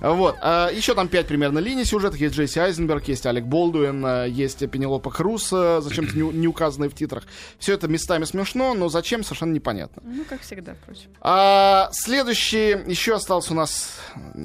Вот. 0.00 0.36
А, 0.40 0.70
еще 0.70 0.94
там 0.94 1.08
пять 1.08 1.26
примерно 1.26 1.58
линий 1.58 1.84
сюжета. 1.84 2.16
Есть 2.16 2.34
Джесси 2.34 2.58
Айзенберг, 2.58 3.06
есть 3.08 3.26
Алек 3.26 3.44
Болдуин, 3.44 4.04
а, 4.06 4.24
есть 4.24 4.68
Пенелопа 4.70 5.10
Круз, 5.10 5.50
а, 5.52 5.80
зачем-то 5.82 6.16
не, 6.16 6.22
не 6.22 6.46
указанные 6.46 6.88
в 6.88 6.94
титрах. 6.94 7.24
Все 7.58 7.74
это 7.74 7.88
местами 7.88 8.24
смешно, 8.24 8.74
но 8.74 8.88
зачем, 8.88 9.22
совершенно 9.24 9.52
непонятно. 9.52 10.02
Ну, 10.04 10.24
как 10.28 10.40
всегда, 10.42 10.74
впрочем. 10.82 11.10
А, 11.20 11.90
следующие, 11.92 12.82
еще 12.86 13.14
осталось 13.14 13.50
у 13.50 13.54
нас 13.54 13.90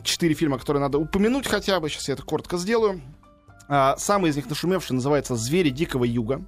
четыре 0.03 0.33
фильма, 0.33 0.57
которые 0.59 0.81
надо 0.81 0.97
упомянуть 0.97 1.47
хотя 1.47 1.79
бы. 1.79 1.89
Сейчас 1.89 2.02
я 2.07 2.13
это 2.15 2.23
коротко 2.23 2.57
сделаю. 2.57 3.01
А, 3.67 3.95
самый 3.97 4.31
из 4.31 4.35
них 4.35 4.49
нашумевший 4.49 4.95
называется 4.95 5.35
«Звери 5.35 5.69
дикого 5.69 6.03
юга». 6.03 6.43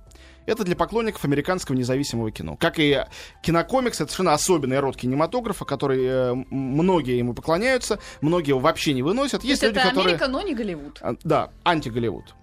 Это 0.45 0.63
для 0.63 0.75
поклонников 0.75 1.25
американского 1.25 1.75
независимого 1.75 2.31
кино. 2.31 2.55
Как 2.55 2.77
и 2.77 3.03
кинокомикс, 3.41 3.99
это 3.99 4.11
совершенно 4.11 4.33
особенный 4.33 4.79
род 4.79 4.95
кинематографа, 4.95 5.65
который 5.65 6.05
э, 6.05 6.33
многие 6.51 7.17
ему 7.17 7.33
поклоняются, 7.33 7.99
многие 8.21 8.49
его 8.49 8.59
вообще 8.59 8.93
не 8.93 9.01
выносят. 9.01 9.43
Есть 9.43 9.63
люди, 9.63 9.77
это 9.77 9.87
которые... 9.87 10.15
Америка, 10.15 10.27
но 10.27 10.41
не 10.41 10.53
Голливуд. 10.53 10.99
А, 11.01 11.15
Да, 11.23 11.49
анти-Голливуд. 11.63 12.35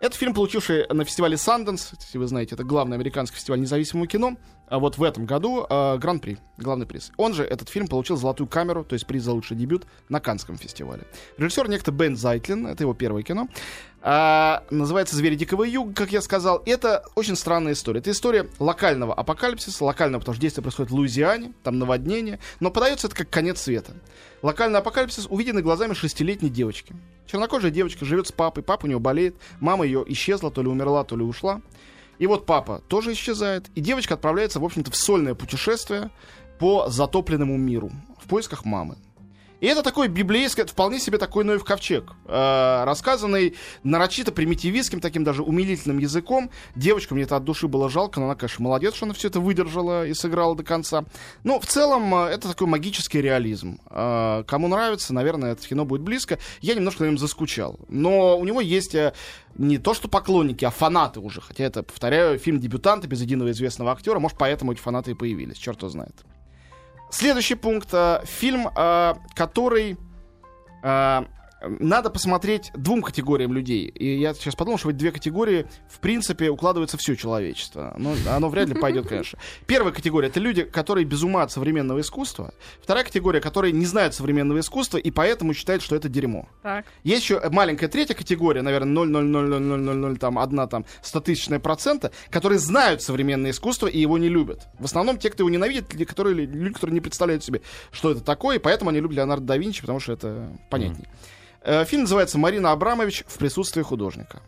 Это 0.00 0.16
фильм, 0.16 0.32
получивший 0.32 0.86
на 0.88 1.04
фестивале 1.04 1.36
Санденс, 1.36 1.90
если 2.00 2.18
вы 2.18 2.28
знаете, 2.28 2.54
это 2.54 2.62
главный 2.62 2.96
американский 2.96 3.34
фестиваль 3.36 3.60
независимого 3.60 4.06
кино. 4.06 4.36
А 4.68 4.78
вот 4.78 4.96
в 4.96 5.02
этом 5.02 5.26
году 5.26 5.66
э, 5.68 5.98
Гран-при, 5.98 6.38
главный 6.56 6.86
приз. 6.86 7.10
Он 7.16 7.34
же, 7.34 7.42
этот 7.42 7.68
фильм, 7.68 7.88
получил 7.88 8.16
золотую 8.16 8.46
камеру, 8.46 8.84
то 8.84 8.92
есть 8.92 9.06
приз 9.06 9.24
за 9.24 9.32
лучший 9.32 9.56
дебют 9.56 9.86
на 10.08 10.20
Канском 10.20 10.56
фестивале. 10.56 11.04
Режиссер 11.36 11.68
некто 11.68 11.90
Бен 11.90 12.16
Зайтлин, 12.16 12.66
это 12.66 12.84
его 12.84 12.94
первое 12.94 13.22
кино. 13.22 13.48
А, 14.00 14.62
называется 14.70 15.16
«Звери 15.16 15.34
дикого 15.34 15.64
юга», 15.64 15.92
как 15.92 16.12
я 16.12 16.20
сказал. 16.20 16.62
Это 16.66 17.04
очень 17.16 17.34
странная 17.34 17.72
история. 17.72 18.00
Это 18.00 18.12
история 18.12 18.48
локального 18.58 19.12
апокалипсиса, 19.12 19.84
локального, 19.84 20.20
потому 20.20 20.34
что 20.34 20.40
действие 20.40 20.62
происходит 20.62 20.92
в 20.92 20.94
Луизиане, 20.94 21.52
там 21.64 21.78
наводнение, 21.78 22.38
но 22.60 22.70
подается 22.70 23.08
это 23.08 23.16
как 23.16 23.30
конец 23.30 23.60
света. 23.60 23.92
Локальный 24.42 24.78
апокалипсис 24.78 25.26
увиденный 25.28 25.62
глазами 25.62 25.94
шестилетней 25.94 26.48
девочки. 26.48 26.94
Чернокожая 27.26 27.72
девочка 27.72 28.04
живет 28.04 28.28
с 28.28 28.32
папой, 28.32 28.62
папа 28.62 28.84
у 28.84 28.88
нее 28.88 29.00
болеет, 29.00 29.34
мама 29.58 29.84
ее 29.84 30.04
исчезла, 30.06 30.50
то 30.50 30.62
ли 30.62 30.68
умерла, 30.68 31.02
то 31.02 31.16
ли 31.16 31.24
ушла. 31.24 31.60
И 32.18 32.26
вот 32.26 32.46
папа 32.46 32.82
тоже 32.88 33.12
исчезает, 33.12 33.66
и 33.74 33.80
девочка 33.80 34.14
отправляется, 34.14 34.60
в 34.60 34.64
общем-то, 34.64 34.90
в 34.90 34.96
сольное 34.96 35.34
путешествие 35.34 36.10
по 36.58 36.88
затопленному 36.88 37.56
миру 37.56 37.90
в 38.20 38.28
поисках 38.28 38.64
мамы. 38.64 38.96
И 39.60 39.66
это 39.66 39.82
такой 39.82 40.08
библейский, 40.08 40.64
вполне 40.64 41.00
себе 41.00 41.18
такой 41.18 41.44
Ноев 41.44 41.64
ковчег, 41.64 42.12
э, 42.26 42.84
рассказанный 42.84 43.56
нарочито 43.82 44.30
примитивистским, 44.30 45.00
таким 45.00 45.24
даже 45.24 45.42
умилительным 45.42 45.98
языком. 45.98 46.50
Девочку 46.76 47.14
мне 47.14 47.24
это 47.24 47.36
от 47.36 47.44
души 47.44 47.66
было 47.66 47.88
жалко, 47.88 48.20
но 48.20 48.26
она, 48.26 48.34
конечно, 48.36 48.62
молодец, 48.62 48.94
что 48.94 49.06
она 49.06 49.14
все 49.14 49.28
это 49.28 49.40
выдержала 49.40 50.06
и 50.06 50.14
сыграла 50.14 50.54
до 50.54 50.62
конца. 50.62 51.04
Ну, 51.42 51.58
в 51.58 51.66
целом, 51.66 52.14
э, 52.14 52.28
это 52.28 52.48
такой 52.48 52.68
магический 52.68 53.20
реализм. 53.20 53.80
Э, 53.90 54.44
кому 54.46 54.68
нравится, 54.68 55.12
наверное, 55.12 55.52
это 55.52 55.66
кино 55.66 55.84
будет 55.84 56.02
близко. 56.02 56.38
Я 56.60 56.74
немножко 56.74 57.02
на 57.02 57.08
нем 57.08 57.18
заскучал. 57.18 57.80
Но 57.88 58.38
у 58.38 58.44
него 58.44 58.60
есть 58.60 58.94
э, 58.94 59.12
не 59.56 59.78
то, 59.78 59.92
что 59.92 60.08
поклонники, 60.08 60.64
а 60.64 60.70
фанаты 60.70 61.18
уже. 61.18 61.40
Хотя 61.40 61.64
это, 61.64 61.82
повторяю, 61.82 62.38
фильм 62.38 62.60
дебютанта 62.60 63.08
без 63.08 63.20
единого 63.20 63.50
известного 63.50 63.90
актера. 63.90 64.20
Может, 64.20 64.38
поэтому 64.38 64.72
эти 64.72 64.80
фанаты 64.80 65.10
и 65.10 65.14
появились, 65.14 65.56
черт 65.56 65.78
его 65.78 65.88
знает. 65.88 66.14
Следующий 67.10 67.54
пункт. 67.54 67.88
э, 67.92 68.20
Фильм, 68.24 68.68
э, 68.74 69.14
который 69.34 69.96
э, 70.82 71.24
надо 71.60 72.10
посмотреть 72.10 72.70
двум 72.74 73.02
категориям 73.02 73.52
людей. 73.52 73.86
И 73.86 74.18
я 74.18 74.34
сейчас 74.34 74.54
подумал, 74.54 74.78
что 74.78 74.88
в 74.88 74.90
эти 74.90 74.96
две 74.96 75.12
категории, 75.12 75.66
в 75.88 75.98
принципе, 75.98 76.50
укладывается 76.50 76.96
все 76.96 77.16
человечество. 77.16 77.94
Но 77.98 78.14
оно 78.28 78.48
вряд 78.48 78.68
ли 78.68 78.74
пойдет, 78.74 79.08
конечно. 79.08 79.38
Первая 79.66 79.92
категория— 79.92 80.28
это 80.28 80.40
люди, 80.40 80.62
которые 80.62 81.04
без 81.04 81.22
ума 81.22 81.42
от 81.42 81.52
современного 81.52 82.00
искусства. 82.00 82.54
Вторая 82.80 83.04
категория, 83.04 83.40
которые 83.40 83.72
не 83.72 83.86
знают 83.86 84.14
современного 84.14 84.60
искусства 84.60 84.98
и 84.98 85.10
поэтому 85.10 85.54
считают, 85.54 85.82
что 85.82 85.96
это 85.96 86.08
дерьмо. 86.08 86.48
Так. 86.62 86.86
Есть 87.02 87.22
еще 87.22 87.40
маленькая 87.50 87.88
третья 87.88 88.14
категория, 88.14 88.62
наверное, 88.62 89.04
0,00000, 89.04 90.18
там, 90.18 90.38
одна 90.38 90.66
там, 90.66 90.84
стотысячная 91.02 91.58
процента, 91.58 92.12
которые 92.30 92.58
знают 92.58 93.02
современное 93.02 93.50
искусство 93.50 93.86
и 93.86 93.98
его 93.98 94.18
не 94.18 94.28
любят. 94.28 94.68
В 94.78 94.84
основном 94.84 95.18
те, 95.18 95.30
кто 95.30 95.42
его 95.42 95.50
ненавидит, 95.50 95.92
люди, 95.92 96.04
которые, 96.04 96.34
люди, 96.34 96.74
которые 96.74 96.94
не 96.94 97.00
представляют 97.00 97.44
себе, 97.44 97.62
что 97.90 98.12
это 98.12 98.20
такое, 98.20 98.56
и 98.56 98.58
поэтому 98.60 98.90
они 98.90 99.00
любят 99.00 99.16
Леонардо 99.16 99.46
да 99.46 99.56
Винчи, 99.56 99.80
потому 99.80 100.00
что 100.00 100.12
это 100.12 100.52
понятнее. 100.70 101.08
Э, 101.08 101.57
Фильм 101.84 102.02
называется 102.02 102.38
«Марина 102.38 102.72
Абрамович 102.72 103.24
в 103.26 103.36
присутствии 103.38 103.82
художника». 103.82 104.40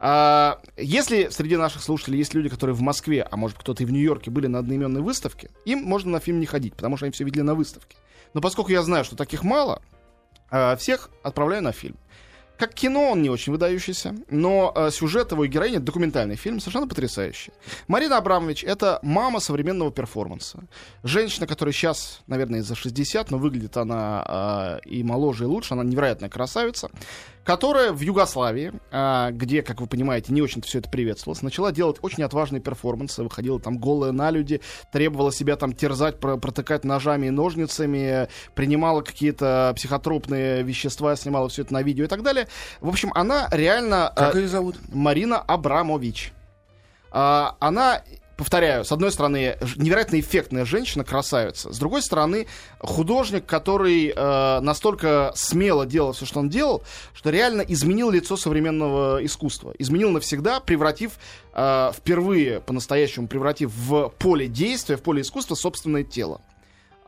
А, 0.00 0.60
если 0.76 1.28
среди 1.28 1.56
наших 1.56 1.82
слушателей 1.82 2.18
есть 2.18 2.34
люди, 2.34 2.48
которые 2.48 2.74
в 2.76 2.80
Москве, 2.80 3.26
а 3.28 3.36
может 3.36 3.58
кто-то 3.58 3.82
и 3.82 3.86
в 3.86 3.90
Нью-Йорке 3.90 4.30
были 4.30 4.46
на 4.46 4.60
одноименной 4.60 5.00
выставке, 5.00 5.50
им 5.64 5.82
можно 5.82 6.12
на 6.12 6.20
фильм 6.20 6.38
не 6.38 6.46
ходить, 6.46 6.74
потому 6.74 6.96
что 6.96 7.06
они 7.06 7.12
все 7.12 7.24
видели 7.24 7.42
на 7.42 7.54
выставке. 7.54 7.96
Но 8.32 8.40
поскольку 8.40 8.70
я 8.70 8.82
знаю, 8.82 9.04
что 9.04 9.16
таких 9.16 9.42
мало, 9.42 9.82
а, 10.50 10.76
всех 10.76 11.10
отправляю 11.22 11.62
на 11.62 11.72
фильм. 11.72 11.96
Как 12.58 12.74
кино 12.74 13.12
он 13.12 13.22
не 13.22 13.30
очень 13.30 13.52
выдающийся, 13.52 14.16
но 14.30 14.72
э, 14.74 14.90
сюжет 14.90 15.30
его 15.30 15.44
и 15.44 15.48
героиня, 15.48 15.78
документальный 15.78 16.34
фильм, 16.34 16.58
совершенно 16.58 16.88
потрясающий. 16.88 17.52
Марина 17.86 18.16
Абрамович— 18.16 18.64
это 18.66 18.98
мама 19.02 19.38
современного 19.38 19.92
перформанса. 19.92 20.64
Женщина, 21.04 21.46
которая 21.46 21.72
сейчас, 21.72 22.20
наверное, 22.26 22.62
за 22.62 22.74
60, 22.74 23.30
но 23.30 23.38
выглядит 23.38 23.76
она 23.76 24.80
э, 24.84 24.88
и 24.88 25.04
моложе, 25.04 25.44
и 25.44 25.46
лучше, 25.46 25.74
она 25.74 25.84
невероятная 25.84 26.28
красавица, 26.28 26.90
которая 27.48 27.92
в 27.92 28.00
Югославии, 28.02 28.74
э, 28.90 29.30
где, 29.32 29.62
как 29.62 29.80
вы 29.80 29.86
понимаете, 29.86 30.34
не 30.34 30.42
очень-то 30.42 30.68
все 30.68 30.80
это 30.80 30.90
приветствовалось, 30.90 31.40
начала 31.40 31.72
делать 31.72 31.96
очень 32.02 32.22
отважные 32.22 32.60
перформансы, 32.60 33.22
выходила 33.22 33.58
там 33.58 33.78
голая 33.78 34.12
на 34.12 34.30
люди, 34.30 34.60
требовала 34.92 35.32
себя 35.32 35.56
там 35.56 35.72
терзать, 35.72 36.20
про- 36.20 36.36
протыкать 36.36 36.84
ножами 36.84 37.28
и 37.28 37.30
ножницами, 37.30 38.28
принимала 38.54 39.00
какие-то 39.00 39.72
психотропные 39.74 40.62
вещества, 40.62 41.16
снимала 41.16 41.48
все 41.48 41.62
это 41.62 41.72
на 41.72 41.80
видео 41.80 42.04
и 42.04 42.06
так 42.08 42.22
далее. 42.22 42.48
В 42.82 42.88
общем, 42.90 43.12
она 43.14 43.48
реально... 43.50 44.12
э, 44.14 44.18
Как 44.18 44.34
ее 44.34 44.48
зовут? 44.48 44.76
Марина 44.92 45.38
Абрамович. 45.38 46.34
А, 47.10 47.56
она, 47.60 48.02
повторяю, 48.38 48.84
с 48.84 48.92
одной 48.92 49.10
стороны, 49.10 49.58
невероятно 49.76 50.18
эффектная 50.20 50.64
женщина, 50.64 51.04
красавица. 51.04 51.72
С 51.72 51.78
другой 51.78 52.02
стороны, 52.02 52.46
художник, 52.78 53.44
который 53.44 54.12
э, 54.14 54.60
настолько 54.60 55.32
смело 55.34 55.84
делал 55.84 56.12
все, 56.12 56.24
что 56.24 56.38
он 56.38 56.48
делал, 56.48 56.84
что 57.12 57.30
реально 57.30 57.62
изменил 57.62 58.10
лицо 58.10 58.36
современного 58.36 59.24
искусства. 59.24 59.74
Изменил 59.78 60.10
навсегда, 60.10 60.60
превратив, 60.60 61.18
э, 61.52 61.90
впервые 61.94 62.60
по-настоящему 62.60 63.26
превратив 63.26 63.72
в 63.74 64.14
поле 64.18 64.46
действия, 64.46 64.96
в 64.96 65.02
поле 65.02 65.22
искусства 65.22 65.56
собственное 65.56 66.04
тело. 66.04 66.40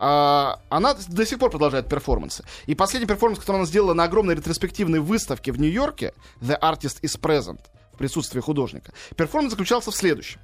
А, 0.02 0.60
она 0.68 0.94
до 0.94 1.24
сих 1.24 1.38
пор 1.38 1.50
продолжает 1.50 1.88
перформансы. 1.88 2.42
И 2.66 2.74
последний 2.74 3.06
перформанс, 3.06 3.38
который 3.38 3.58
она 3.58 3.66
сделала 3.66 3.94
на 3.94 4.04
огромной 4.04 4.34
ретроспективной 4.34 4.98
выставке 4.98 5.52
в 5.52 5.60
Нью-Йорке, 5.60 6.12
The 6.40 6.58
Artist 6.60 7.02
is 7.02 7.20
Present, 7.20 7.60
в 7.92 7.98
присутствии 7.98 8.40
художника, 8.40 8.92
перформанс 9.14 9.52
заключался 9.52 9.92
в 9.92 9.94
следующем. 9.94 10.40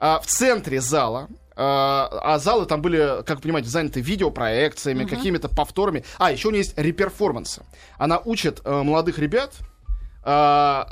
А, 0.00 0.20
в 0.20 0.26
центре 0.26 0.80
зала, 0.80 1.28
а, 1.56 2.08
а 2.22 2.38
залы 2.38 2.66
там 2.66 2.80
были, 2.82 3.22
как 3.24 3.38
вы 3.38 3.42
понимаете, 3.42 3.68
заняты 3.68 4.00
видеопроекциями, 4.00 5.04
какими-то 5.04 5.48
повторами. 5.48 6.04
А, 6.18 6.30
еще 6.30 6.48
у 6.48 6.50
нее 6.50 6.60
есть 6.60 6.78
реперформансы. 6.78 7.62
Она 7.98 8.18
учит 8.18 8.60
э, 8.64 8.82
молодых 8.82 9.18
ребят 9.18 9.54
а, 10.30 10.86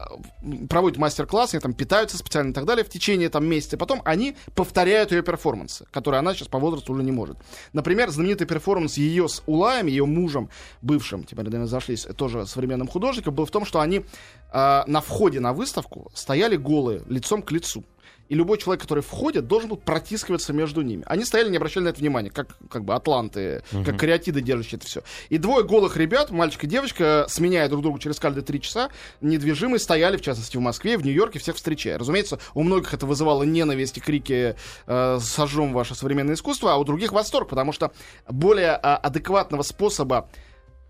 проводят 0.70 0.98
мастер-классы, 0.98 1.56
они 1.56 1.60
там 1.60 1.74
питаются 1.74 2.16
специально 2.16 2.52
и 2.52 2.52
так 2.54 2.64
далее 2.64 2.84
в 2.84 2.88
течение 2.88 3.28
там 3.28 3.44
месяца. 3.44 3.76
Потом 3.76 4.00
они 4.06 4.34
повторяют 4.54 5.12
ее 5.12 5.22
перформансы, 5.22 5.84
которые 5.90 6.20
она 6.20 6.32
сейчас 6.32 6.48
по 6.48 6.58
возрасту 6.58 6.94
уже 6.94 7.02
не 7.02 7.12
может. 7.12 7.36
Например, 7.74 8.08
знаменитый 8.08 8.46
перформанс 8.46 8.96
ее 8.96 9.28
с 9.28 9.42
Улаем, 9.44 9.88
ее 9.88 10.06
мужем, 10.06 10.48
бывшим, 10.80 11.24
теперь, 11.24 11.44
наверное, 11.44 11.66
зашлись, 11.66 12.06
тоже 12.16 12.46
современным 12.46 12.88
художником, 12.88 13.34
был 13.34 13.44
в 13.44 13.50
том, 13.50 13.66
что 13.66 13.80
они 13.80 14.06
а, 14.52 14.84
на 14.86 15.02
входе 15.02 15.38
на 15.38 15.52
выставку 15.52 16.10
стояли 16.14 16.56
голые, 16.56 17.02
лицом 17.06 17.42
к 17.42 17.50
лицу. 17.50 17.84
И 18.28 18.34
любой 18.34 18.58
человек, 18.58 18.82
который 18.82 19.02
входит, 19.02 19.46
должен 19.46 19.70
был 19.70 19.76
протискиваться 19.76 20.52
между 20.52 20.82
ними. 20.82 21.02
Они 21.06 21.24
стояли, 21.24 21.50
не 21.50 21.56
обращали 21.56 21.84
на 21.84 21.88
это 21.88 22.00
внимания, 22.00 22.30
как, 22.30 22.56
как 22.70 22.84
бы 22.84 22.94
атланты, 22.94 23.62
как 23.84 23.98
кариатиды 23.98 24.40
держащие 24.40 24.78
это 24.78 24.86
все. 24.86 25.02
И 25.28 25.38
двое 25.38 25.64
голых 25.64 25.96
ребят, 25.96 26.30
мальчик 26.30 26.64
и 26.64 26.66
девочка, 26.66 27.26
сменяя 27.28 27.68
друг 27.68 27.82
друга 27.82 28.00
через 28.00 28.18
каждые 28.18 28.44
три 28.44 28.60
часа, 28.60 28.90
недвижимые 29.20 29.78
стояли, 29.78 30.16
в 30.16 30.22
частности, 30.22 30.56
в 30.56 30.60
Москве, 30.60 30.98
в 30.98 31.04
Нью-Йорке, 31.04 31.38
всех 31.38 31.56
встречая. 31.56 31.98
Разумеется, 31.98 32.38
у 32.54 32.62
многих 32.62 32.94
это 32.94 33.06
вызывало 33.06 33.44
ненависть 33.44 33.98
и 33.98 34.00
крики 34.00 34.56
э, 34.86 35.18
«сожжем 35.20 35.72
ваше 35.72 35.94
современное 35.94 36.34
искусство», 36.34 36.72
а 36.72 36.76
у 36.76 36.84
других 36.84 37.12
восторг, 37.12 37.48
потому 37.48 37.72
что 37.72 37.92
более 38.28 38.72
а, 38.72 38.96
адекватного 38.96 39.62
способа 39.62 40.28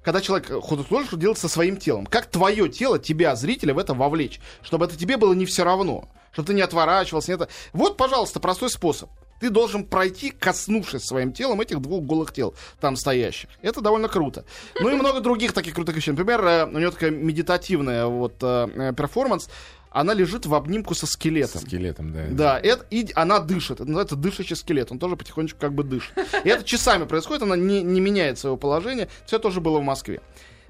когда 0.07 0.21
человек 0.21 0.49
художник 0.62 1.16
делает 1.16 1.37
со 1.37 1.49
своим 1.49 1.76
телом. 1.78 2.07
Как 2.07 2.26
твое 2.26 2.69
тело, 2.69 2.97
тебя, 2.97 3.35
зрителя, 3.35 3.75
в 3.75 3.78
это 3.78 3.93
вовлечь? 3.93 4.40
Чтобы 4.62 4.85
это 4.85 4.97
тебе 4.97 5.16
было 5.16 5.33
не 5.33 5.47
все 5.47 5.64
равно. 5.64 6.09
Чтобы 6.37 6.49
ты 6.49 6.52
не 6.52 6.61
отворачивался. 6.61 7.31
Не 7.31 7.37
это. 7.37 7.49
Вот, 7.73 7.97
пожалуйста, 7.97 8.40
простой 8.40 8.69
способ. 8.69 9.09
Ты 9.40 9.49
должен 9.49 9.87
пройти, 9.87 10.31
коснувшись 10.31 11.02
своим 11.02 11.33
телом 11.33 11.62
этих 11.62 11.81
двух 11.81 12.05
голых 12.05 12.31
тел 12.31 12.55
там 12.78 12.97
стоящих. 12.97 13.49
Это 13.62 13.81
довольно 13.81 14.09
круто. 14.09 14.45
Ну 14.78 14.90
и 14.90 14.95
много 15.00 15.21
других 15.21 15.55
таких 15.55 15.73
крутых 15.73 15.97
вещей. 15.97 16.11
Например, 16.11 16.45
э, 16.45 16.66
у 16.66 16.78
нее 16.78 16.90
такая 16.90 17.11
медитативная 17.11 18.05
вот 18.05 18.35
э, 18.43 18.69
э, 18.75 18.93
перформанс. 18.93 19.49
Она 19.90 20.12
лежит 20.12 20.45
в 20.45 20.55
обнимку 20.55 20.95
со 20.95 21.07
скелетом. 21.07 21.62
Скелетом, 21.62 22.12
да. 22.12 22.26
Да, 22.31 22.61
это, 22.61 22.85
и 22.90 23.11
она 23.14 23.38
дышит. 23.38 23.81
Это 23.81 23.87
называется 23.87 24.16
дышащий 24.16 24.57
скелет. 24.57 24.93
Он 24.93 24.99
тоже 24.99 25.16
потихонечку 25.16 25.59
как 25.59 25.73
бы 25.73 25.85
дышит. 25.85 26.12
И 26.45 26.50
это 26.50 26.64
часами 26.64 27.05
происходит, 27.05 27.45
она 27.45 27.57
не, 27.57 27.83
не 27.83 28.02
меняет 28.02 28.38
своего 28.38 28.59
положения. 28.59 29.09
Все 29.25 29.38
тоже 29.38 29.62
было 29.62 29.78
в 29.78 29.83
Москве. 29.83 30.21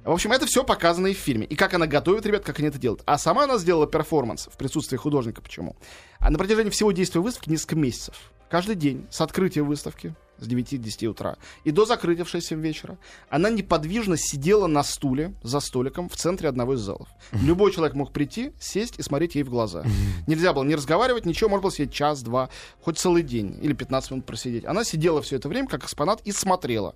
В 0.06 0.12
общем, 0.12 0.30
это 0.30 0.46
все 0.46 0.62
показано 0.62 1.08
и 1.08 1.14
в 1.14 1.18
фильме. 1.18 1.46
И 1.46 1.56
как 1.56 1.74
она 1.74 1.88
готовит 1.88 2.24
ребят, 2.26 2.44
как 2.44 2.60
они 2.60 2.68
это 2.68 2.78
делают. 2.78 3.02
А 3.06 3.18
сама 3.18 3.42
она 3.42 3.58
сделала 3.58 3.88
перформанс 3.88 4.46
в 4.46 4.56
присутствии 4.56 4.96
художника. 4.96 5.42
Почему? 5.42 5.74
А 6.20 6.30
на 6.30 6.38
протяжении 6.38 6.70
всего 6.70 6.92
действия 6.92 7.20
выставки 7.20 7.50
несколько 7.50 7.74
месяцев. 7.74 8.14
Каждый 8.48 8.76
день 8.76 9.08
с 9.10 9.20
открытия 9.20 9.62
выставки 9.62 10.14
с 10.38 10.46
9 10.46 10.70
до 10.70 10.76
10 10.76 11.04
утра 11.04 11.36
и 11.64 11.72
до 11.72 11.86
закрытия 11.86 12.24
в 12.24 12.28
6 12.28 12.52
вечера 12.52 12.98
она 13.30 13.50
неподвижно 13.50 14.16
сидела 14.16 14.68
на 14.68 14.84
стуле 14.84 15.34
за 15.42 15.58
столиком 15.58 16.08
в 16.08 16.14
центре 16.14 16.48
одного 16.48 16.74
из 16.74 16.80
залов. 16.80 17.08
Любой 17.32 17.72
человек 17.72 17.96
мог 17.96 18.12
прийти, 18.12 18.52
сесть 18.60 19.00
и 19.00 19.02
смотреть 19.02 19.34
ей 19.34 19.42
в 19.42 19.50
глаза. 19.50 19.82
Нельзя 20.28 20.52
было 20.52 20.62
не 20.62 20.76
разговаривать, 20.76 21.26
ничего, 21.26 21.50
можно 21.50 21.62
было 21.62 21.72
сидеть 21.72 21.92
час, 21.92 22.22
два, 22.22 22.48
хоть 22.80 22.98
целый 22.98 23.24
день 23.24 23.58
или 23.60 23.72
15 23.72 24.12
минут 24.12 24.26
просидеть. 24.26 24.66
Она 24.66 24.84
сидела 24.84 25.20
все 25.20 25.34
это 25.34 25.48
время 25.48 25.66
как 25.66 25.82
экспонат 25.82 26.20
и 26.24 26.30
смотрела. 26.30 26.94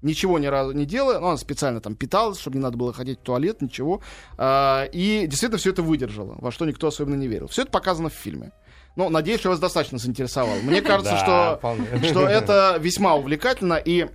Ничего 0.00 0.38
ни 0.38 0.46
разу 0.46 0.72
не 0.72 0.86
делая, 0.86 1.18
ну, 1.18 1.28
она 1.28 1.36
специально 1.36 1.80
там 1.80 1.96
питалась, 1.96 2.38
чтобы 2.38 2.56
не 2.56 2.62
надо 2.62 2.76
было 2.76 2.92
ходить 2.92 3.18
в 3.18 3.22
туалет, 3.22 3.60
ничего. 3.60 4.00
А, 4.36 4.84
и 4.92 5.26
действительно 5.26 5.58
все 5.58 5.70
это 5.70 5.82
выдержала, 5.82 6.36
во 6.38 6.52
что 6.52 6.66
никто 6.66 6.86
особенно 6.86 7.16
не 7.16 7.26
верил. 7.26 7.48
Все 7.48 7.62
это 7.62 7.72
показано 7.72 8.08
в 8.08 8.14
фильме. 8.14 8.52
Ну, 8.94 9.08
надеюсь, 9.10 9.40
что 9.40 9.48
вас 9.50 9.58
достаточно 9.58 9.98
заинтересовало. 9.98 10.56
Мне 10.62 10.82
кажется, 10.82 11.16
что, 11.16 11.60
что 12.02 12.28
это 12.28 12.76
весьма 12.80 13.14
увлекательно. 13.14 13.74
И, 13.74 14.06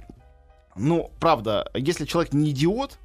ну, 0.76 1.12
правда, 1.20 1.70
если 1.74 2.06
человек 2.06 2.34
не 2.34 2.52
идиот, 2.52 2.98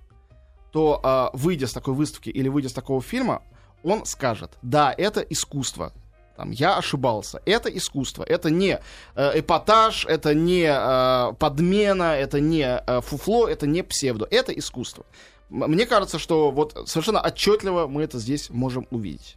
то, 0.72 1.00
а, 1.02 1.30
выйдя 1.32 1.66
с 1.66 1.72
такой 1.72 1.94
выставки 1.94 2.30
или 2.30 2.48
выйдя 2.48 2.68
с 2.68 2.72
такого 2.72 3.02
фильма, 3.02 3.42
он 3.82 4.04
скажет, 4.06 4.52
да, 4.62 4.94
это 4.96 5.20
искусство. 5.20 5.92
Там, 6.38 6.52
я 6.52 6.78
ошибался. 6.78 7.42
Это 7.46 7.68
искусство. 7.68 8.22
Это 8.22 8.48
не 8.48 8.78
э, 9.16 9.40
эпатаж, 9.40 10.06
это 10.06 10.34
не 10.34 10.68
э, 10.70 11.32
подмена, 11.34 12.14
это 12.14 12.38
не 12.38 12.62
э, 12.62 13.00
фуфло, 13.00 13.48
это 13.48 13.66
не 13.66 13.82
псевдо. 13.82 14.28
Это 14.30 14.52
искусство. 14.52 15.04
Мне 15.50 15.84
кажется, 15.84 16.20
что 16.20 16.52
вот 16.52 16.80
совершенно 16.86 17.20
отчетливо 17.20 17.88
мы 17.88 18.04
это 18.04 18.20
здесь 18.20 18.50
можем 18.50 18.86
увидеть. 18.92 19.36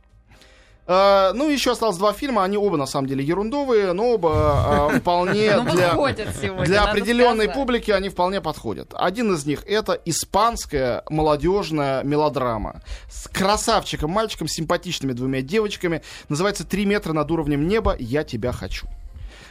Э, 0.88 1.32
ну, 1.34 1.50
еще 1.50 1.72
осталось 1.72 1.98
два 1.98 2.14
фильма. 2.14 2.44
Они 2.44 2.58
оба, 2.58 2.78
на 2.78 2.86
самом 2.86 3.08
деле, 3.08 3.24
ерундовые, 3.24 3.94
но 3.94 4.10
оба 4.12 4.90
э, 4.94 5.00
вполне 5.00 5.56
Ну, 5.58 5.72
для... 5.72 5.92
сегодня, 6.34 6.66
Для 6.66 6.84
определенной 6.84 7.46
сказать. 7.46 7.54
публики 7.54 7.92
они 7.92 8.10
вполне 8.10 8.42
подходят. 8.42 8.94
Один 8.96 9.34
из 9.34 9.46
них 9.46 9.64
это 9.66 10.00
испанская 10.06 11.04
молодежная 11.10 12.04
мелодрама 12.04 12.82
с 13.10 13.28
красавчиком, 13.28 14.12
мальчиком, 14.12 14.48
симпатичными 14.48 15.14
двумя 15.14 15.42
девочками. 15.42 16.02
Называется 16.30 16.66
«Три 16.66 16.86
метра 16.86 17.14
над 17.14 17.30
уровнем 17.32 17.68
неба. 17.68 17.96
Я 18.00 18.24
тебя 18.24 18.52
хочу». 18.52 18.88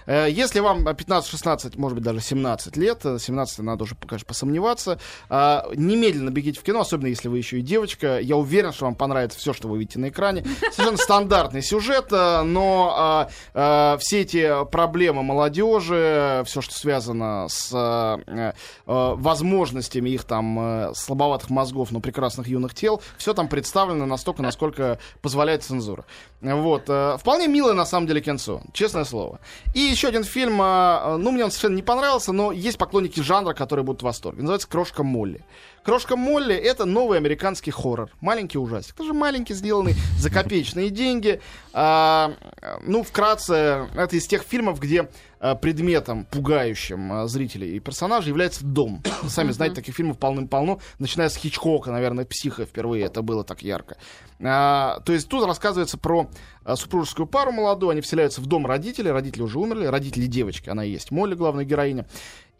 Э, 0.06 0.26
Если 0.30 0.60
вам 0.60 0.86
15-16, 0.86 1.78
может 1.78 1.96
быть, 1.96 2.04
даже 2.04 2.20
17 2.20 2.76
лет, 2.76 3.00
э, 3.04 3.18
17 3.18 3.60
надо 3.60 3.84
уже, 3.84 3.94
конечно, 3.94 4.26
посомневаться, 4.26 4.98
а, 5.28 5.66
немедленно 5.74 6.30
бегите 6.30 6.58
в 6.60 6.62
кино, 6.62 6.80
особенно 6.80 7.08
если 7.08 7.28
вы 7.28 7.38
еще 7.38 7.58
и 7.58 7.62
девочка. 7.62 8.18
Я 8.20 8.36
уверен, 8.36 8.72
что 8.72 8.84
вам 8.86 8.94
понравится 8.94 9.38
все, 9.38 9.52
что 9.52 9.68
вы 9.68 9.78
видите 9.78 9.98
на 9.98 10.08
экране. 10.08 10.44
Совершенно 10.72 10.96
стандартный 10.98 11.62
сюжет, 11.62 12.06
э, 12.12 12.42
но 12.42 13.28
а, 13.54 13.96
все 13.98 14.20
эти 14.20 14.64
проблемы 14.70 15.22
молодежи, 15.22 16.42
все, 16.46 16.60
что 16.60 16.74
связано 16.74 17.46
с 17.48 17.70
э, 17.72 18.18
э, 18.26 18.52
возможностями 18.86 20.10
их 20.10 20.24
там 20.24 20.58
э, 20.58 20.92
слабоватых 20.94 21.50
мозгов, 21.50 21.90
но 21.90 22.00
прекрасных 22.00 22.48
юных 22.48 22.74
тел, 22.74 23.02
все 23.18 23.34
там 23.34 23.48
представлено 23.48 24.06
настолько, 24.06 24.42
насколько 24.42 24.98
позволяет 25.22 25.62
цензура. 25.62 26.04
Вот. 26.40 26.84
э, 26.88 27.16
Вполне 27.18 27.46
милое, 27.48 27.74
на 27.74 27.84
самом 27.86 28.06
деле, 28.06 28.20
кинцо, 28.20 28.62
честное 28.72 29.04
слово. 29.04 29.40
И 29.74 29.89
еще 29.90 30.08
один 30.08 30.24
фильм, 30.24 30.58
а, 30.60 31.16
ну, 31.18 31.30
мне 31.30 31.44
он 31.44 31.50
совершенно 31.50 31.76
не 31.76 31.82
понравился, 31.82 32.32
но 32.32 32.52
есть 32.52 32.78
поклонники 32.78 33.20
жанра, 33.20 33.54
которые 33.54 33.84
будут 33.84 34.02
в 34.02 34.04
восторге. 34.04 34.42
Называется 34.42 34.68
«Крошка 34.68 35.02
Молли». 35.02 35.44
«Крошка 35.82 36.14
Молли»— 36.14 36.54
это 36.56 36.84
новый 36.84 37.16
американский 37.16 37.70
хоррор. 37.70 38.10
Маленький 38.20 38.58
ужастик. 38.58 38.94
Тоже 38.96 39.14
маленький, 39.14 39.54
сделанный 39.54 39.94
за 40.18 40.30
копеечные 40.30 40.90
деньги. 40.90 41.40
А, 41.72 42.34
ну, 42.82 43.02
вкратце, 43.02 43.88
это 43.94 44.16
из 44.16 44.26
тех 44.26 44.42
фильмов, 44.42 44.78
где 44.78 45.08
а, 45.38 45.54
предметом, 45.54 46.26
пугающим 46.26 47.12
а, 47.12 47.26
зрителей 47.28 47.76
и 47.76 47.80
персонажей 47.80 48.28
является 48.28 48.62
дом. 48.62 49.02
Вы 49.22 49.30
сами 49.30 49.52
знаете, 49.52 49.76
таких 49.76 49.94
фильмов 49.94 50.18
полным-полно, 50.18 50.80
начиная 50.98 51.30
с 51.30 51.36
Хичкока, 51.36 51.90
наверное, 51.90 52.26
«Психа» 52.26 52.66
впервые 52.66 53.06
это 53.06 53.22
было 53.22 53.42
так 53.42 53.62
ярко. 53.62 53.96
А, 54.38 55.00
то 55.06 55.14
есть 55.14 55.28
тут 55.28 55.46
рассказывается 55.46 55.96
про 55.96 56.28
а, 56.62 56.76
супружескую 56.76 57.26
пару 57.26 57.52
молодую, 57.52 57.90
они 57.90 58.02
вселяются 58.02 58.42
в 58.42 58.46
дом 58.46 58.66
родителей, 58.66 59.12
родители 59.12 59.42
уже 59.42 59.58
умерли, 59.58 59.86
родители 59.86 60.26
девочки, 60.26 60.68
она 60.68 60.84
и 60.84 60.90
есть 60.90 61.10
Молли, 61.10 61.34
главная 61.34 61.64
героиня. 61.64 62.06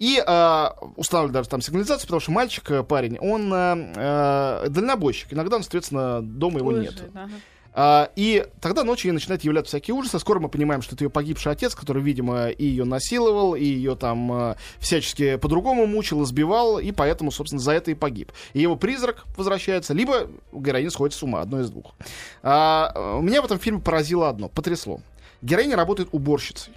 И 0.01 0.21
а, 0.27 0.77
устанавливают 0.97 1.35
даже 1.35 1.49
там 1.49 1.61
сигнализацию, 1.61 2.07
потому 2.07 2.21
что 2.21 2.33
мальчик, 2.33 2.71
э, 2.71 2.83
парень, 2.83 3.19
он 3.19 3.53
а, 3.53 3.77
а, 3.97 4.69
дальнобойщик. 4.69 5.33
Иногда 5.33 5.57
он, 5.57 5.63
соответственно, 5.63 6.23
дома 6.23 6.59
его 6.59 6.73
нет. 6.73 6.95
Лежит, 6.95 7.11
ага. 7.15 7.31
А, 7.73 8.11
и 8.17 8.47
тогда 8.61 8.83
ночью 8.83 9.11
ей 9.11 9.13
начинают 9.13 9.45
являться 9.45 9.71
всякие 9.71 9.95
ужасы. 9.95 10.19
Скоро 10.19 10.41
мы 10.41 10.49
понимаем, 10.49 10.83
что 10.83 10.95
это 10.95 11.05
ее 11.05 11.11
погибший 11.11 11.53
отец, 11.53 11.75
который, 11.75 12.03
видимо, 12.03 12.49
и 12.49 12.65
ее 12.65 12.85
насиловал, 12.85 13.55
и 13.55 13.65
ее 13.65 13.95
там 13.95 14.33
а, 14.33 14.57
всячески 14.79 15.37
по-другому 15.37 15.87
мучил, 15.87 16.23
избивал, 16.25 16.79
и 16.79 16.91
поэтому, 16.93 17.31
собственно, 17.31 17.61
за 17.61 17.73
это 17.73 17.91
и 17.91 17.95
погиб. 17.95 18.33
И 18.55 18.61
его 18.61 18.77
призрак 18.77 19.25
возвращается, 19.37 19.95
либо 19.95 20.31
героиня 20.53 20.91
сходит 20.91 21.15
с 21.15 21.23
ума, 21.23 21.41
одно 21.41 21.61
из 21.61 21.71
двух. 21.71 21.95
А, 22.43 23.21
меня 23.21 23.43
в 23.43 23.45
этом 23.45 23.59
фильме 23.59 23.81
поразило 23.81 24.29
одно, 24.29 24.49
потрясло. 24.49 25.01
Героиня 25.43 25.77
работает 25.77 26.09
уборщицей. 26.13 26.73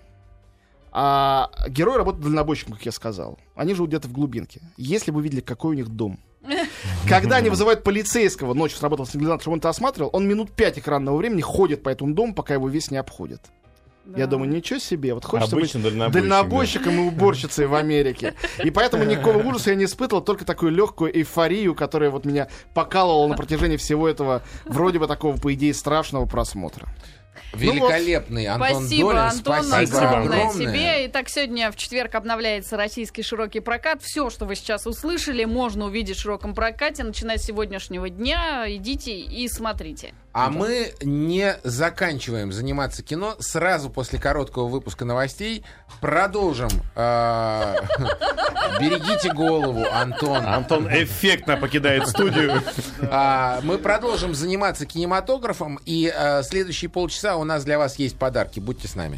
А 0.96 1.50
герой 1.70 1.98
работает 1.98 2.24
дальнобойщиком, 2.24 2.74
как 2.74 2.86
я 2.86 2.92
сказал. 2.92 3.40
Они 3.56 3.74
живут 3.74 3.90
где-то 3.90 4.08
в 4.08 4.12
глубинке. 4.12 4.62
Если 4.78 5.10
бы 5.10 5.18
вы 5.18 5.24
видели, 5.24 5.42
какой 5.42 5.72
у 5.72 5.74
них 5.74 5.90
дом. 5.90 6.20
Когда 7.10 7.38
они 7.38 7.50
вызывают 7.50 7.84
полицейского, 7.84 8.54
ночью 8.54 8.78
сработал 8.78 9.08
сигнализатор, 9.08 9.42
чтобы 9.42 9.54
он 9.54 9.60
это 9.60 9.70
осматривал, 9.70 10.12
он 10.14 10.28
минут 10.28 10.52
пять 10.52 10.78
экранного 10.78 11.18
времени 11.18 11.42
ходит 11.42 11.82
по 11.82 11.90
этому 11.90 12.14
дому, 12.14 12.36
пока 12.36 12.54
его 12.54 12.70
весь 12.70 12.92
не 12.92 12.98
обходит. 12.98 13.42
Я 14.06 14.26
Да. 14.26 14.32
думаю, 14.32 14.50
ничего 14.52 14.80
себе, 14.80 15.14
вот 15.14 15.24
хочется 15.24 15.56
Обычно 15.56 15.80
быть 15.80 15.90
дальнобойщик, 15.94 16.22
дальнобойщиком 16.30 16.96
и 16.96 17.08
уборщицей 17.08 17.66
в 17.68 17.74
Америке. 17.74 18.34
И 18.64 18.70
поэтому 18.70 19.06
никакого 19.06 19.38
ужаса 19.38 19.70
я 19.72 19.78
не 19.78 19.86
испытывал, 19.86 20.22
только 20.22 20.44
такую 20.46 20.74
легкую 20.74 21.18
эйфорию, 21.18 21.74
которая 21.74 22.10
вот 22.12 22.26
меня 22.26 22.50
покалывала 22.74 23.28
на 23.28 23.36
протяжении 23.36 23.78
всего 23.78 24.08
этого, 24.08 24.44
вроде 24.66 25.00
бы 25.00 25.08
такого, 25.08 25.38
по 25.38 25.54
идее, 25.54 25.74
страшного 25.74 26.26
просмотра. 26.26 26.88
Великолепный 27.54 28.48
Антон 28.48 28.86
Спасибо, 28.86 29.10
Долин. 29.10 29.22
Антон, 29.24 29.64
Спасибо 29.64 29.98
огромное 29.98 30.48
огромное. 30.48 30.74
тебе. 30.74 31.06
Итак, 31.08 31.30
сегодня 31.30 31.72
в 31.72 31.76
четверг 31.76 32.16
обновляется 32.16 32.78
российский 32.78 33.24
широкий 33.24 33.60
прокат. 33.60 34.02
Все, 34.02 34.30
что 34.30 34.46
вы 34.46 34.56
сейчас 34.56 34.88
услышали, 34.88 35.46
можно 35.46 35.86
увидеть 35.86 36.18
в 36.18 36.22
широком 36.22 36.56
прокате, 36.56 37.04
начиная 37.04 37.38
с 37.38 37.44
сегодняшнего 37.44 38.10
дня. 38.10 38.66
Идите 38.68 39.20
и 39.20 39.48
смотрите. 39.48 40.14
А 40.34 40.50
мы 40.50 40.94
не 41.02 41.56
заканчиваем 41.64 42.52
заниматься 42.52 43.04
кино. 43.04 43.36
Сразу 43.40 43.90
после 43.92 44.18
короткого 44.18 44.68
выпуска 44.68 45.06
новостей 45.06 45.64
продолжим. 46.02 46.70
э, 46.96 47.76
Берегите 48.80 49.32
голову, 49.32 49.86
Антон. 49.94 50.44
Антон 50.46 50.88
эффектно 50.88 51.56
покидает 51.58 52.08
студию. 52.08 52.64
А, 53.12 53.60
Мы 53.62 53.78
продолжим 53.78 54.34
заниматься 54.34 54.88
кинематографом. 54.88 55.80
И 55.86 56.12
э, 56.14 56.42
следующие 56.42 56.90
полчаса 56.90 57.36
у 57.36 57.44
нас 57.44 57.64
для 57.64 57.78
вас 57.78 57.98
есть 58.00 58.18
подарки. 58.18 58.60
Будьте 58.60 58.88
с 58.88 58.96
нами. 58.96 59.12